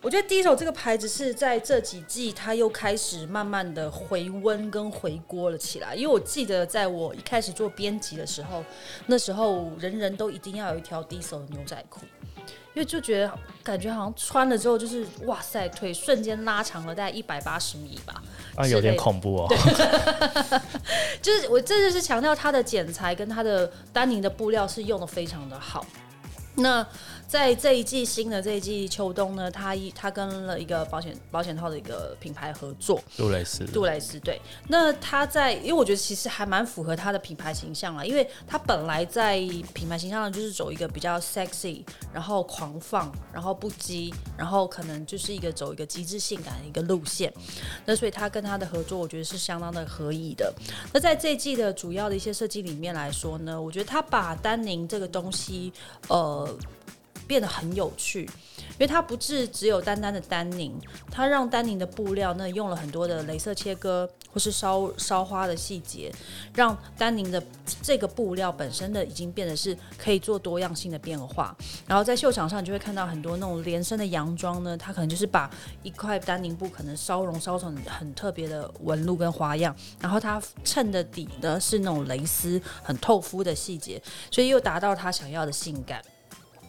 [0.00, 5.96] 我觉得 Diesel 这个牌子是在这几季它又开始慢慢的回温跟回锅了起来。
[5.96, 8.64] 因为我记得在我一开始做编辑的时候，
[9.06, 12.02] 那时候人人都一定要有一条 Diesel 的牛仔裤，
[12.74, 13.32] 因为就觉得
[13.62, 18.20] 感觉好像穿了之后就是哇塞，腿瞬间拉长了大概一百八十米吧，
[18.56, 19.48] 啊，有点恐怖哦。
[21.22, 25.86] 就是我这就是强调它的剪裁跟它的丹宁的布料是用的非常的好。
[26.56, 26.86] 那
[27.34, 34.40] 在这一季新的这一季秋冬呢，他一他跟了一个保险保险套的一个品牌合作，杜蕾斯，杜蕾斯对。
[34.68, 39.38] 那他在，因为我觉得其实还蛮符合他的品牌形象啊，因为他本来在
[39.72, 47.34] 品牌形象上就是走一个比较 sexy，然后狂放，然后不羁，然后可能就是一个走一个极致性感的一个路线。
[47.84, 50.54] 那所以他跟他的合作，我觉得是相当的合意的。
[50.92, 55.72] 那在这一季的主要的一些设计里面来说呢，我觉得他把丹宁这个东西，
[56.06, 56.48] 呃。
[57.26, 60.78] 变得很有趣，因为它不是只有单单的丹宁，
[61.10, 66.12] 它让丹宁的布料那用了很多的镭射切割或是烧烧花的细节，
[66.54, 67.42] 让丹宁的
[67.82, 71.56] 这个布料本身的已经变得是可以做多样性的变化。
[71.86, 75.50] 然后在秀场上，你就会看到很多那种连身的洋装呢，它可能就是把
[75.82, 86.02] 一块丹宁布可能烧熔烧成很特别的纹路跟花样，然后它衬的底呢是那种蕾丝很透肤的细节，所以又达到他想要的性感。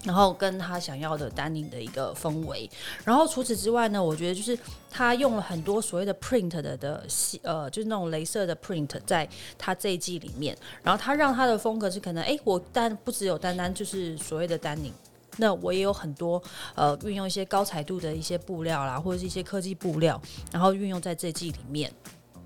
[0.05, 2.69] 然后跟他想要的丹宁的一个氛围，
[3.03, 4.57] 然后除此之外呢，我觉得就是
[4.91, 14.93] 他用了很多所谓的 print 的的细呃，就是那种镭射的 print，在他这一季里面，然后他让他的风格是可能，哎，我单不只有单单就是所谓的丹宁，
[15.37, 16.41] 那我也有很多
[16.75, 21.91] 呃运用一些高彩度的一些布料啦，或者是一些科技布料，然后运用在这季里面，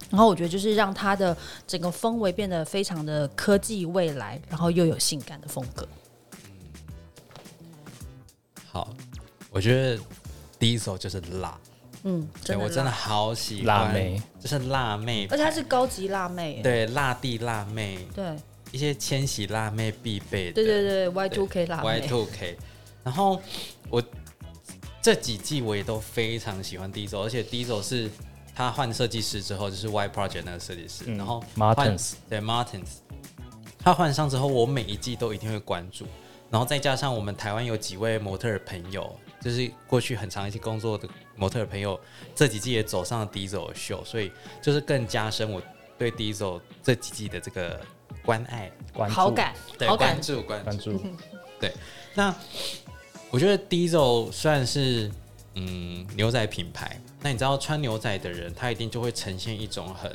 [0.10, 1.36] 然后我觉得就是让他的
[1.68, 5.86] 整个氛围变得非常的科技未来，然后又有性感的风格。
[8.72, 8.94] 好，
[9.50, 10.00] 我觉得
[10.60, 11.60] 第一首就是辣，
[12.04, 13.66] 嗯，对我真的好喜欢。
[13.66, 18.36] 辣妹，就是辣妹，而且她是高级辣妹，对，辣弟辣妹，对，
[18.72, 22.58] 一些千禧辣妹必备的，对对对，Y two K 辣妹，Y two K，
[23.04, 23.42] 然后
[23.90, 24.04] 我
[25.02, 28.08] 这几季我也都非常喜欢第一首，而且第一首是
[28.54, 33.00] 他换设计师之后，就是 Y Project 那个设计师，嗯、然后 Martens，对 Martens，
[33.80, 36.06] 他换上之后，我每一季都一定会关注。
[36.50, 42.00] 然后再加上我们台湾有几位模特儿朋友，就是过去很长一些工作的模特儿朋友，
[42.34, 44.32] 这几季也走上了 Diesel 秀，所以
[44.62, 45.62] 就是更加深我
[45.98, 47.80] 对 Diesel 这几季的这个
[48.24, 50.64] 关爱、关注、好感、对好感关注、关注。
[50.64, 51.16] 关注
[51.60, 51.74] 对，
[52.16, 52.34] 那
[53.30, 55.12] 我觉得 Diesel 算是
[55.54, 60.12] 嗯牛仔品牌，那你知道穿牛仔的人，他一定就会呈现一种很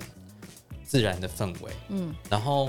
[0.82, 2.68] 自然的氛围，嗯，然后。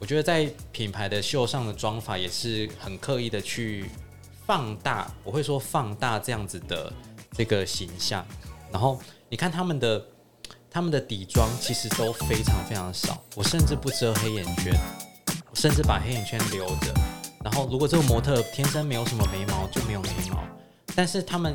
[0.00, 3.84] 我觉得在品牌的秀上的妆法也是很刻意的去
[4.46, 6.90] 放大，我会说放大这样子的
[7.32, 8.26] 这个形象。
[8.72, 10.02] 然后你看他们的
[10.70, 14.72] 他们的底妆其实都非常非常少，我甚至不遮黑眼圈，
[15.50, 16.94] 我甚至把黑眼圈留着。
[17.44, 20.42] 然后如果这个模特天生没有什么眉毛就没有眉毛，
[20.96, 21.54] 但是他们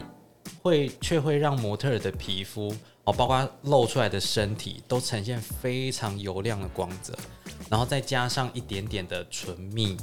[0.62, 7.12] 会却会让模特的皮肤哦，包括露出来的身体都呈现非常油亮的光泽。
[7.70, 9.98] 然后再加上一点点的唇蜜，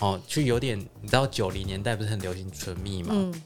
[0.00, 3.42] 哦，就有点你知道九零年代不是很流行唇蜜嘛，嗯，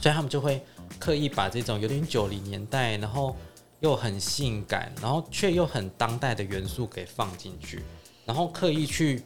[0.00, 0.62] 所以他们就会
[0.98, 3.36] 刻意把这种有点九零年代，然后
[3.80, 7.82] 又很性感，然后却又很当代的元素给放进去，
[8.24, 9.22] 然后刻意去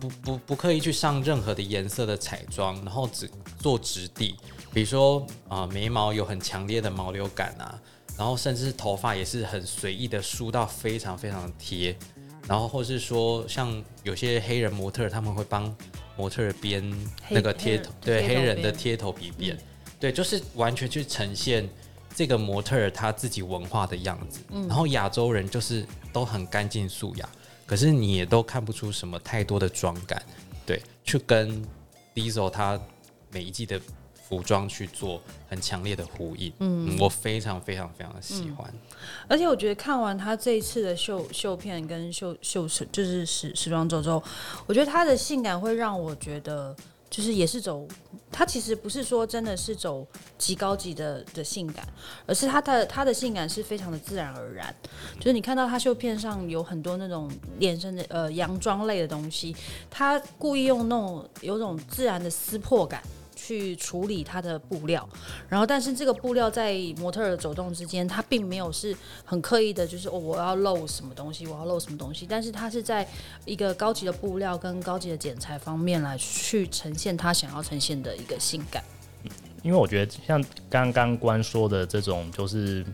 [0.00, 4.34] 不不不刻意去上任何的颜色的彩妆，然后只做质地，
[4.72, 7.80] 比如说啊、呃、眉毛有很强烈的毛流感啊，
[8.18, 11.96] 然后甚至是头发也是很随意的梳到非常非常的贴，
[12.48, 15.74] 然后或是说像有些黑人模特他们会帮
[16.16, 16.84] 模特编
[17.28, 19.58] 那个贴头，对黑人的贴头皮辫，嗯、
[20.00, 21.68] 对，就是完全去呈现
[22.14, 27.28] 这个模特他自己文化的样子，嗯、然后亚洲人就是都很干净素雅。
[27.64, 30.22] 可是你也都看不出什么太多的妆感，
[30.66, 31.64] 对，去跟
[32.14, 32.78] Diesel 他
[33.30, 33.80] 每一季的
[34.32, 38.96] 服装去做很强烈的呼应，嗯，我非常非常非常的喜欢，嗯，
[39.28, 44.22] 而且我觉得看完他这一次的秀秀片跟秀秀就是时时装周之后，
[44.66, 46.74] 我觉得他的性感会让我觉得。
[47.12, 47.86] 就是也是走，
[48.30, 50.06] 他其实不是说真的是走
[50.38, 51.86] 极高级的的性感，
[52.24, 54.74] 而是他的他的性感是非常的自然而然。
[55.18, 59.54] 就是你看到他秀片上有很多那种连身的呃洋装类的东西，
[59.90, 63.02] 他故意用那种有种自然的撕破感。
[63.44, 65.08] 去处理它的布料，
[65.48, 73.06] 然后但是这个布料在模特儿走动之间，它并没有是很刻意的，就是哦我要露什么东西，我要露什么东西，但是它是在
[73.44, 78.84] 一个高级的布料跟高级的剪裁方面来去呈现他想要呈现的一个性感。
[79.62, 82.84] 因为我觉得像刚刚关说的这种，就是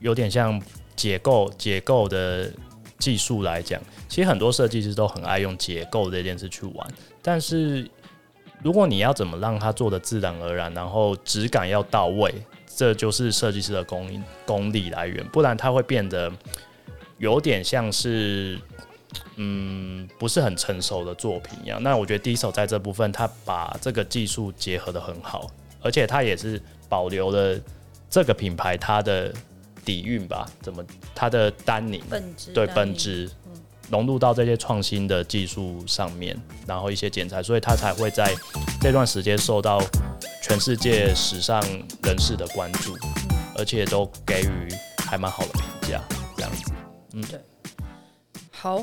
[0.00, 0.62] 有点像
[0.94, 2.52] 解构解构的
[3.00, 6.88] 技术来讲，其实很多设计师都很爱用解构这件事去玩，
[7.20, 7.90] 但是。
[8.62, 12.32] 如果你要怎么让它做的自然而然，然后质感要到位，
[12.66, 16.30] 这就是设计师的功功力来源，不然它会变得
[17.18, 18.58] 有点像是，
[19.36, 21.82] 嗯，不是很成熟的作品一样。
[21.82, 27.58] 那我觉得 Diesel 在这部分，他把这个技术结合的很好，而且他也是保留了
[28.08, 29.32] 这个品牌它的
[29.84, 30.48] 底蕴吧？
[30.60, 33.28] 怎么它的丹宁本质对本质。
[33.92, 36.34] 融入到这些创新的技术上面，
[36.66, 38.34] 然后一些剪裁，所以它才会在
[38.80, 39.78] 这段时间受到
[40.42, 41.62] 全世界时尚
[42.02, 42.96] 人士的关注，
[43.54, 46.00] 而且都给予还蛮好的评价，
[46.34, 46.72] 这样子。
[47.12, 47.38] 嗯，对。
[48.50, 48.82] 好，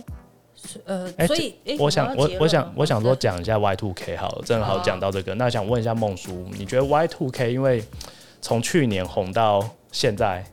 [0.86, 7.84] 呃，欸、所以，欸、我想，我我想，我想说讲一下 Y Two K 好了，正好讲到这个，那想问一下孟叔，你觉得 Y Two K 因为
[8.44, 10.46] 从去年红到现在，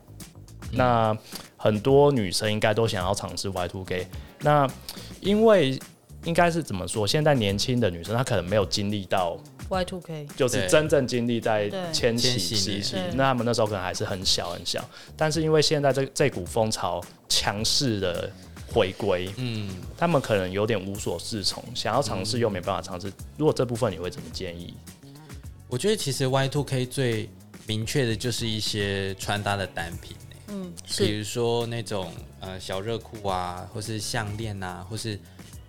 [0.71, 1.15] 那
[1.59, 4.07] 很多女生应该都想要尝试 Y Two K。
[4.41, 4.69] 那
[5.21, 5.79] 因为
[6.25, 7.07] 应该是怎么说？
[7.07, 9.37] 现在年轻的女生她可能没有经历到
[9.69, 12.97] Y two K，就是真正经历在千禧时期。
[13.15, 14.85] 那他们那时候可能还是很小很小。
[15.17, 18.31] 但是因为现在这这股风潮强势的
[18.73, 23.13] 回归，嗯，他们可能有点无所适从，想要尝试又没办法尝试。
[23.37, 24.75] 如果这部分你会怎么建议？
[25.69, 27.29] 我觉得其实 Y two K 最
[27.67, 30.17] 明确的就是一些穿搭的单品。
[30.49, 35.19] 嗯，比如说那种呃小热裤啊，或是项链啊，或是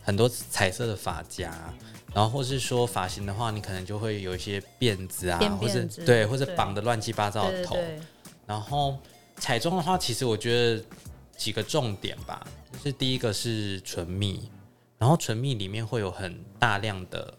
[0.04, 1.52] 很多彩色的发夹，
[2.14, 7.78] 然后或是说发型的话，你可能就会有一些辫子啊，辫辫子或是对，或是绑的乱七八糟的头。
[8.46, 8.98] 然后
[9.38, 10.84] 彩妆的话，其实我觉得
[11.36, 14.50] 几个重点吧，就是第一个是唇蜜，
[14.98, 17.34] 然后唇蜜里面会有很大量的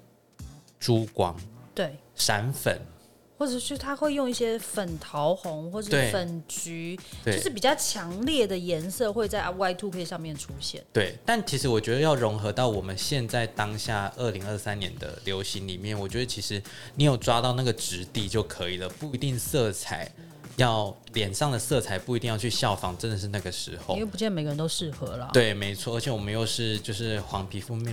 [0.78, 1.34] 珠光，
[1.74, 2.80] 对，闪粉。
[3.38, 10.84] 或者是它会用一些粉桃红或者粉橘，就是比较强烈的颜色会在 Y Two K 上面出现。
[10.92, 16.60] 对，但其实我觉得要融合到我们现在当下二零二三年的流行里面，我觉得其实
[16.96, 20.10] 你有抓到那个质地就可以了，不一定色彩
[20.56, 25.30] 要脸上的色彩不一定要去效仿，真的是那个时候，因为不见每个人都适合了。
[25.32, 27.92] 对，没错，而且我们又是就是黄皮肤妹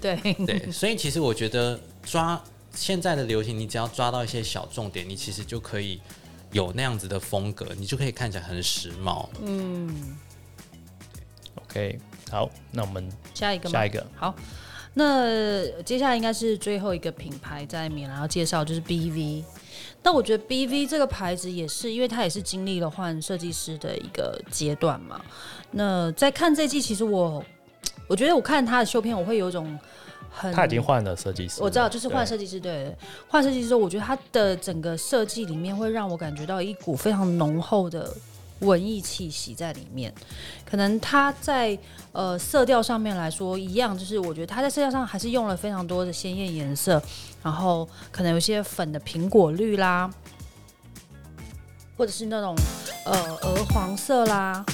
[0.00, 2.42] 对对对，所以其实我觉得抓。
[2.74, 6.00] 现在的流行，你只要抓到一些小重点，你其实就可以
[6.52, 9.26] 有那样子的风格，你就可以看起来很时髦。
[9.42, 10.16] 嗯
[11.64, 11.98] ，OK，
[12.30, 14.34] 好，那我们下一个，下一个，好，
[14.94, 19.44] 那接下来应该是最后一个品牌在米兰要介绍，就是 BV。
[20.00, 25.20] 那我觉得 BV 这个牌子也是，因为它也是经历了换设计师的一个阶段嘛。
[25.72, 27.44] 那在看这季，其实我
[28.08, 29.78] 我觉得我看他的修片，我会有一种
[30.30, 30.52] 很。
[30.52, 32.58] 他已经换了设计师，我知道，就是换设计师。
[32.58, 32.92] 对，
[33.28, 38.12] 换设计师之后，我觉得他的整个设计里面会让我感觉到一股非常浓厚的
[38.60, 40.12] 文艺气息在里面。
[40.64, 41.78] 可能他在
[42.12, 47.00] 呃色调上面来说一样，就是我觉得他在色调上还是用了非常多的鲜艳颜色，
[47.42, 50.10] 然后可能有些粉的苹果绿啦，
[51.96, 52.56] 或者是那种
[53.04, 54.64] 呃鹅黄色啦。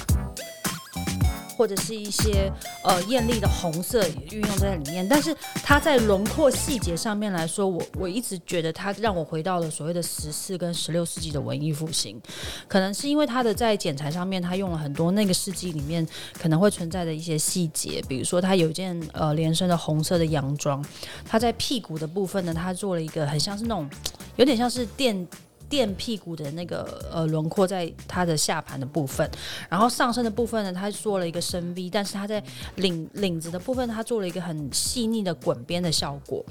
[1.55, 2.51] 或者是一些
[2.83, 5.07] 呃艳丽的红色也运用在里面。
[5.07, 12.21] 但是它在轮廓细节上面来说，我我一直觉得它让我回到了所谓的十四跟十六世纪的文艺复兴。
[12.67, 16.05] 可能是因为它的在剪裁上面，它用了很多那个世纪里面
[16.39, 20.83] 可能会存在的一些细节，比如说它有一件呃连身的红色的洋装，
[21.25, 23.89] 它在屁股的部分呢，它做了一个很像是那种
[24.35, 25.27] 有点像是电。
[25.69, 29.29] 垫屁股的那个呃轮廓在它的下盘的部分，
[29.69, 32.43] 然后上身的部分呢，它做了一个深 V，但是它在
[32.75, 36.43] 领领子的部分，它做了一个很细腻的滚边的效果。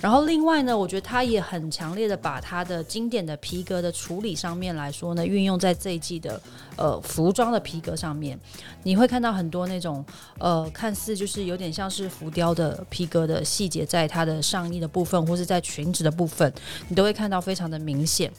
[0.00, 6.40] 然后另外呢，我觉得它也很强烈的把它的经典的皮革的处理上面来说呢，运用在这一季的
[6.76, 8.38] 呃服装的皮革上面，
[8.82, 10.04] 你会看到很多那种
[10.38, 16.52] 呃看似就是有点像是浮雕的皮革的细节，在它的上衣的部分或是在裙子的部分，
[16.88, 18.30] 你都会看到非常的明显。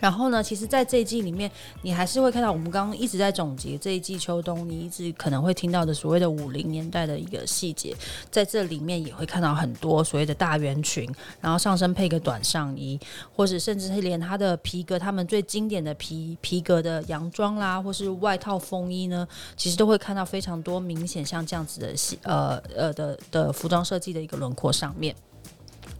[0.00, 1.50] 然后呢，其实，在这一季里面，
[1.82, 7.94] 你还是会看到我们刚刚一直在总结这一季秋冬，你一直可能会听到的所谓的五零年代的一个细节，
[8.30, 11.06] 在这里面也会看到很多所谓的大圆裙，
[11.40, 12.98] 然后上身配个短上衣，
[13.36, 25.14] 或者甚至是连它的皮革，他们最经典的皮皮革的洋装啦，或是外套风衣呢，其实都会看到非常多明显像这样子的细呃呃的的服装设计的一个轮廓上面。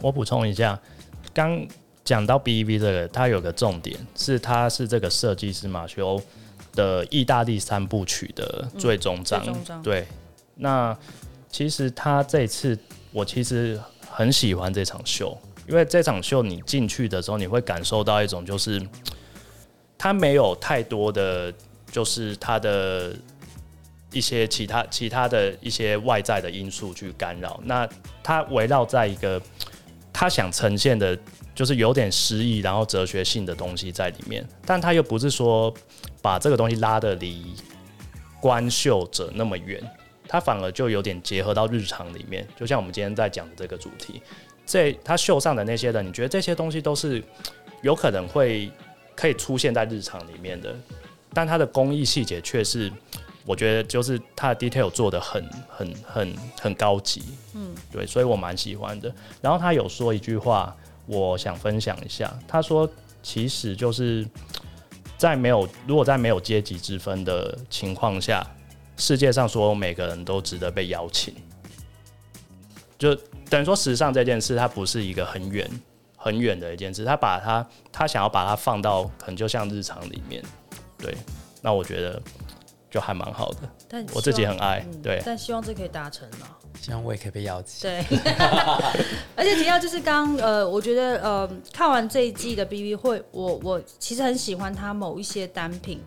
[0.00, 0.80] 我补充一下，
[1.34, 1.66] 刚。
[2.02, 6.20] 讲到 BEV 这个，它有个重点是，它是这个设计师马修
[6.72, 9.42] 的意大利三部曲的最终章。
[9.68, 10.06] 嗯、对，
[10.56, 10.96] 那
[11.50, 12.76] 其实他这次
[13.12, 13.78] 我其实
[14.08, 15.36] 很喜欢这场秀，
[15.68, 18.80] 因为这场秀你进去的时候，你会感受到一种就是，
[19.98, 21.52] 它没有太多的，
[21.92, 23.14] 就是它的
[24.10, 27.60] 一些其他其他的一些外在的因素去干扰。
[27.64, 27.88] 那
[28.22, 29.40] 它围绕在一个
[30.12, 31.16] 他想呈现的。
[31.60, 35.70] 就是有点诗意，然后哲学性的东西在里面，但他又不是说
[36.22, 37.54] 把这个东西拉的离
[38.40, 39.78] 观秀者那么远，
[40.26, 42.48] 他反而就有点结合到日常里面。
[42.58, 44.22] 就像我们今天在讲的这个主题，
[44.64, 47.22] 这他秀上的那些人，你觉得这些东西都是
[47.82, 48.72] 有可能会
[49.14, 50.74] 可以出现在日常里面的，
[51.34, 52.90] 但它的工艺细节却是，
[53.44, 59.14] 我觉得就是它的 detail 做的很很很很高级，嗯，对，所以我蛮喜欢的。
[59.42, 60.74] 然后他有说一句话。
[61.06, 62.88] 我想分享一下，他说，
[63.22, 64.26] 其实就是
[65.18, 68.46] 在没有如果在没有阶级之分的情况下，
[68.96, 71.34] 世界上所有每个人都值得被邀请。
[72.98, 73.14] 就
[73.48, 75.68] 等于说，时尚这件事，它不是一个很远
[76.16, 80.44] 很远的一件事，他把它他想要把它放到可能就像日常里面，
[80.98, 81.16] 对，
[81.62, 82.20] 那我觉得
[82.90, 83.58] 就还蛮好的。
[83.88, 86.58] 但我自己很爱，嗯、对，但希望这可以达成了。
[86.80, 87.82] 希望我也可以被邀请。
[87.82, 88.04] 对，
[89.36, 96.00] 而且提到就是刚呃，我觉得呃，看完这一季的 B B 会，我我其实很喜欢它某一些单品，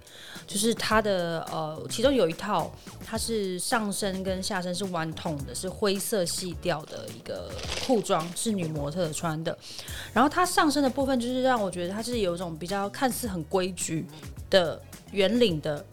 [0.47, 2.71] 就是它的呃，其中有一套
[3.05, 7.51] 它是上身跟下身是弯筒的，是灰色细调的一个
[7.85, 9.55] 裤装，是女模特穿的。
[10.11, 14.05] 然后它上身的部分就是让我觉得它是有一种比较看似很规矩
[14.49, 15.85] 的圆领的。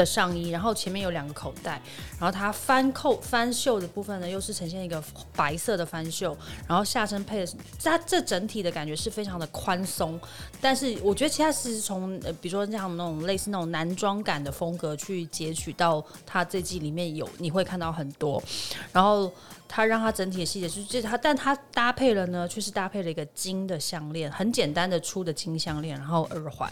[0.00, 1.80] 的上衣，然后前面有两个口袋，
[2.18, 5.02] 然后它翻扣翻袖的部分呢，又是呈现一个
[5.36, 6.36] 白色的翻袖，
[6.66, 7.52] 然后下身配的
[7.84, 10.18] 它这整体的感觉是非常的宽松，
[10.60, 18.42] 但是我觉得其他是从呃，比如说像那种类似那种男装感的风格去截取到它这季里面有你会看到很多，
[18.92, 19.30] 然后。
[19.72, 26.68] 它让它整体的细节就是这它，但它搭配了呢，却是搭配了一个金的项链，很简单的粗的金项链，然后耳环。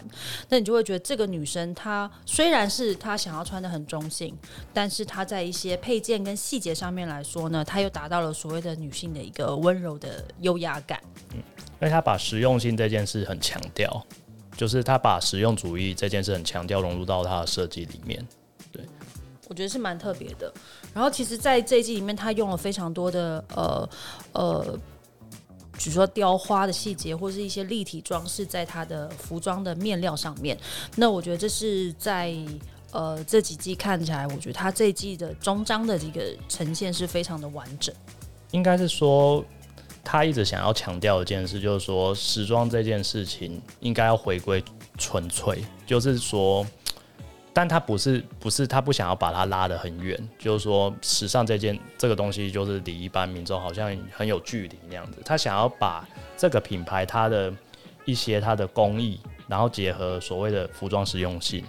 [0.49, 4.37] 那你就会觉得这个女生她虽然是她想要穿的很中性，
[4.73, 10.99] 但是她在一些配件跟细节上面来说呢，她又达到了所谓的女性的一个温柔的优雅感。
[11.31, 14.05] 嗯，因为她把实用性这件事很强调，
[14.57, 18.27] 就是她把实用主义这件事很强调融入到她的设计里面。
[19.49, 20.53] 我觉得是蛮特别的。
[20.93, 23.89] 然后其实，在这一季里面，他用了非常多的呃
[24.33, 24.79] 呃，
[25.73, 30.55] 比如说雕花的细节，或是一些立体装饰在他的服装的面料上面。
[30.95, 32.35] 那我觉得这是在
[32.91, 37.93] 呃这几季看起来，我觉得他这一季的终章的这个呈现是非常的完整。
[38.51, 39.43] 应该是说，
[40.03, 44.63] 他一直想要强调一件事，就是说时装这件事情应该要回归
[44.95, 46.63] 纯粹，就是说。
[47.59, 55.17] 但他不是不是他不想要把它拉得很远，就是说时尚这件这个东西就是离一般民众好像很有距离那样子。
[55.25, 56.07] 他想要把
[56.37, 57.53] 这个品牌它的
[58.05, 61.65] 一些它的工艺，然后结合所谓的服装实用性，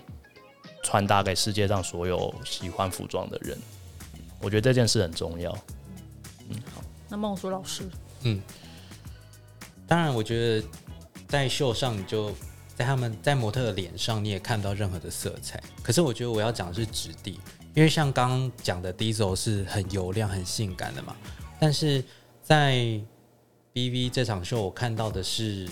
[0.84, 3.58] 传达给世界上所有喜欢服装的人。
[4.40, 5.50] 我觉得这件事很重要。
[6.50, 7.82] 嗯，好，那孟苏老师，
[8.22, 8.40] 嗯，
[9.88, 10.64] 当然，我觉得
[11.26, 12.32] 在秀上你就。
[12.80, 15.62] 在他们在模特的脸上，你也看不到任何的色彩。
[15.82, 17.38] 可是我觉得我要讲的是质地，
[17.74, 21.14] 因为像刚刚讲的 Diesel 是很油亮、很性感的嘛，
[21.58, 22.02] 但是
[22.42, 22.98] 在
[23.74, 25.68] BV 这场秀，我看到的是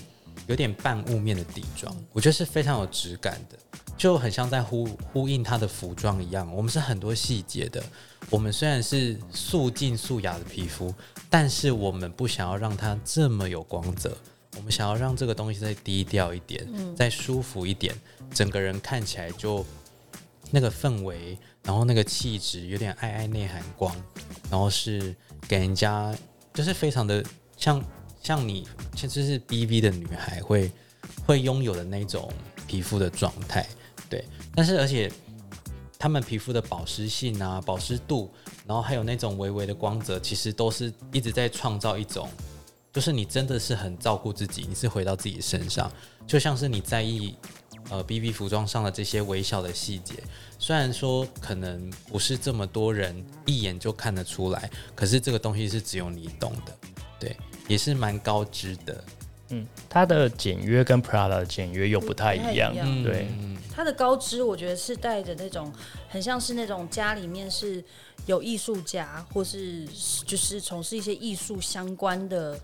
[0.48, 3.58] 有点半雾面的底妆，我觉得是非常有质感的，
[3.96, 6.54] 就很像在呼呼应它的服装一样。
[6.54, 7.82] 我们是很多细节的，
[8.28, 10.94] 我们虽然是素净素雅的皮肤，
[11.30, 14.14] 但是我们不想要让它这么有光泽，
[14.58, 17.94] 我们想要让这个东西再低调一点，嗯，再舒服一点，
[18.34, 19.64] 整个人看起来就
[20.50, 23.94] 那个氛围，然后那个气质有点爱爱内涵光，
[24.50, 25.14] 然后是
[25.48, 26.14] 给人家
[26.52, 27.24] 就是非常的。
[27.56, 27.84] 像
[28.22, 30.70] 像你，其实是 BV 的女孩会
[31.26, 32.32] 会拥有的那种
[32.68, 33.66] 皮肤的状态，
[34.08, 34.24] 对。
[34.54, 35.10] 但是而且
[35.98, 38.30] 他们皮肤的保湿性啊、保湿度，
[38.64, 42.28] 然后还有那种微微的光泽，其实都是一直在创造一种，
[42.92, 45.90] 就是你真的是很照顾自己，你是回到自己身上，
[46.26, 47.34] 就像是你在意
[47.90, 50.14] 呃 B B 服装上的这些微小的细节，
[50.58, 56.76] 虽然说可能不是这么多人一眼就看得出来，可是这个东西是只有你懂的，
[57.20, 57.36] 对。
[57.68, 59.04] 也是蛮高知的，
[59.50, 63.02] 嗯，它的简约跟 Prada 的简约又不太一样，一样。
[63.02, 63.28] 对，
[63.78, 65.72] 它的高知我觉得是带着那种
[66.08, 67.82] 很像是那种家里面是
[68.26, 69.86] 有艺术家，或是
[70.26, 72.58] 就是从事一些艺术相关的。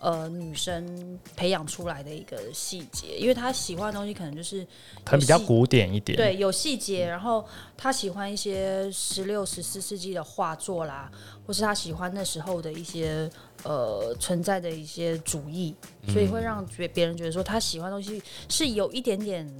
[0.00, 4.64] 呃，女生培养出来的一个细节，因为她喜欢的东西可能就是
[5.04, 7.04] 可能比较古典一点，对，有细节。
[7.04, 7.44] 然后
[7.76, 11.10] 她喜欢一些十六、十四世纪的画作啦，
[11.44, 13.28] 或是她喜欢那时候的一些
[13.64, 15.74] 呃存在的一些主义，
[16.12, 19.52] 所以会让别别人觉得说她喜欢的东西是有一点点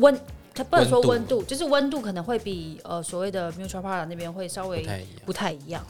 [0.00, 0.20] 温，
[0.54, 4.86] 它不能说温度，就是温度可能会比呃所谓的 Miuccia Prada 那边会稍微
[5.24, 5.84] 不太一样，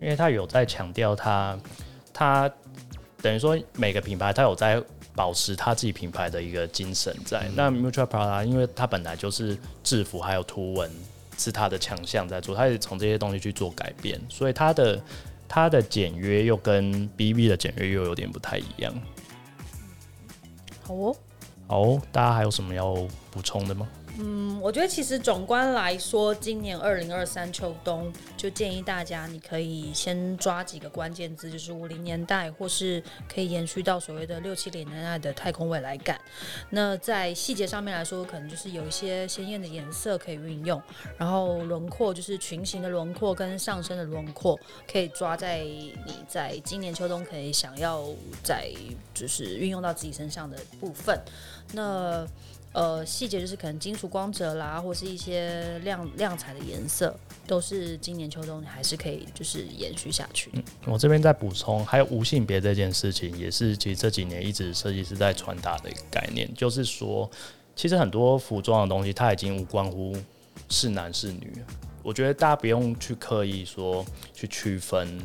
[0.00, 1.58] 因为它有在强调它，
[2.12, 2.50] 它。
[3.22, 4.78] 等于说每个品牌它有在
[5.14, 7.40] 保持它自己品牌的一个精神在。
[7.48, 10.90] 嗯、那 Miuccia Prada 因为它本来就是制服还有图文
[11.38, 15.02] 是它的强项在做，它也从这些东西去做改变，所以它的
[15.48, 18.92] 它的简约又跟 BB 的简约又有点不太一样。
[20.82, 21.16] 好哦，
[21.66, 22.92] 好哦，大家还有什么要
[23.30, 23.88] 补充的吗？
[24.16, 36.20] 嗯，我觉得其实总观来说，今年二零二三秋冬，就建议大家你可以先抓几个关键字，就是五零年代，或是可以延续到所谓的六七零年代的太空未来感。
[36.70, 40.80] 那在细节上面来说，可能就是有一些鲜艳的颜色可以运用，
[41.18, 44.58] 然后轮廓就是裙型的轮廓跟上身的轮廓，
[44.90, 48.04] 可以抓在你在今年秋冬可以想要
[48.44, 48.70] 在
[49.12, 51.20] 就是运用到自己身上的部分。
[51.72, 52.24] 那
[52.74, 57.16] 呃，细节就是可能金属光泽啦，或是一些亮亮彩的颜色，
[57.46, 60.50] 都是今年秋冬你还是可以就是延续下去。
[60.54, 67.30] 嗯，我这边再补充，还有无性别这件事情，也是其实这几年一直设计师在传达的一个概念，就是说，
[67.76, 70.16] 其实很多服装的东西，它已经无关乎
[70.68, 71.52] 是男是女。
[72.02, 74.04] 我觉得大家不用去刻意说
[74.34, 75.16] 去区分，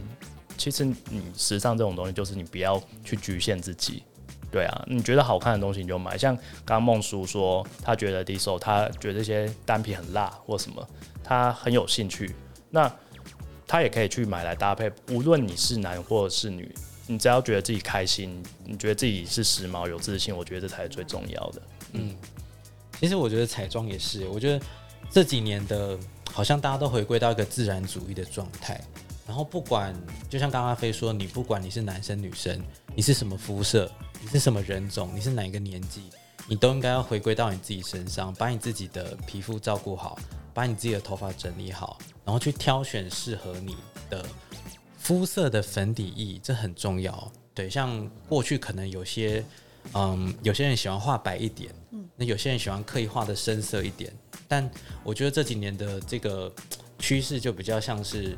[0.55, 4.03] 其实你时尚这种东西，就是你不要去局限自己。
[4.51, 6.17] 对啊，你觉得好看的东西你就买。
[6.17, 6.35] 像
[6.65, 10.87] 刚刚孟叔说，他觉得 Diesel，他觉得这些单品很辣或什么，
[11.23, 12.35] 他很有兴趣。
[12.71, 12.91] 那
[13.67, 14.91] 他也可以去买来搭配。
[15.09, 16.73] 无论你是男或是女，
[17.05, 21.61] 你只要觉得自己开心，你觉得自己是时髦、有自信，我觉得这才是最重要的。
[21.93, 22.15] 嗯，
[22.99, 24.27] 其实我觉得彩妆也是。
[24.29, 24.65] 我觉得
[25.11, 25.97] 这几年的，
[26.31, 28.81] 好像大家都回归到一个自然主义的状态。
[29.27, 29.93] 然后不管，
[30.27, 32.59] 就像刚刚飞说，你不管你是男生女生，
[32.95, 33.91] 你是什么肤色。
[34.21, 35.09] 你是什么人种？
[35.15, 36.03] 你是哪一个年纪？
[36.47, 40.19] 你都应该要回归到你自己身上，把你自己的皮肤照顾好，
[40.53, 43.77] 把你自己的头发整理好，然后去挑选适合你
[44.09, 44.25] 的
[44.97, 47.31] 肤色的粉底液，这很重要。
[47.53, 49.43] 对，像过去可能有些，
[49.93, 54.11] 嗯，有些人喜欢画白一点，嗯，那有些人喜欢刻意画的深色一点，
[54.47, 54.69] 但
[55.03, 56.51] 我觉得这几年的这个
[56.97, 58.37] 趋势就比较像是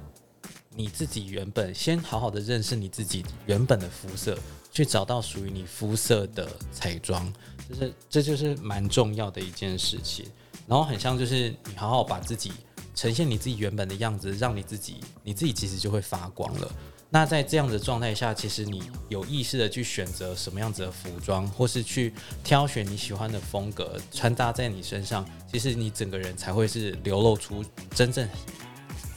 [0.75, 4.37] 你自己原本先好好的认识你自己原本的肤色。
[4.73, 7.29] 去找到属于你肤色的彩妆，
[7.67, 10.25] 就是这就是蛮重要的一件事情。
[10.65, 12.53] 然后很像就是你好好把自己
[12.95, 16.71] 呈现你自己原本的样子，让你自己你自己其实就会发光了。
[17.09, 27.61] 那在这样的状态下，其实你有意识的去选择什么样子的服装，或是去挑选你喜欢的风格穿搭在你身上，其实你整个人才会是流露出
[27.93, 28.25] 真正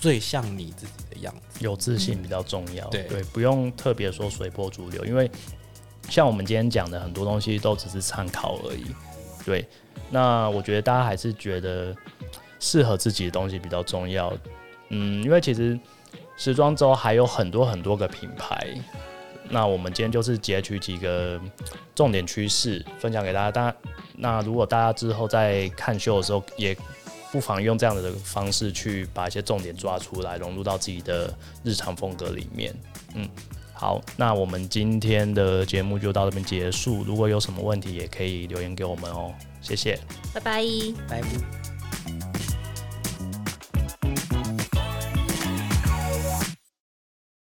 [0.04, 1.64] 最像你自己的样子。
[1.64, 5.30] 有自信比较重要，嗯、对对，不用特别说随波逐流，因为
[6.10, 8.84] 像我们今天讲的很多东西都只是参考而已。
[9.46, 9.66] 对，
[10.10, 11.96] 那我觉得大家还是觉得
[12.60, 14.30] 适合自己的东西比较重要。
[14.90, 15.80] 嗯，因为其实
[16.36, 18.68] 时装周还有很多很多个品牌，
[19.48, 21.40] 那我们今天就是截取几个
[21.94, 23.50] 重点趋势分享给大家。
[23.50, 23.76] 大家，
[24.16, 26.76] 那如果大家之后在看秀的时候也
[27.34, 32.72] 不妨用这样的方式去把一些重点抓出来，融入到自己的日常风格里面。
[33.16, 33.28] 嗯，
[33.72, 37.02] 好，那我们今天的节目就到这边结束。
[37.02, 39.34] 如果有什么问题，也可以留言给我们哦。
[39.60, 39.98] 谢谢，
[40.32, 40.62] 拜拜，
[41.08, 41.73] 拜拜。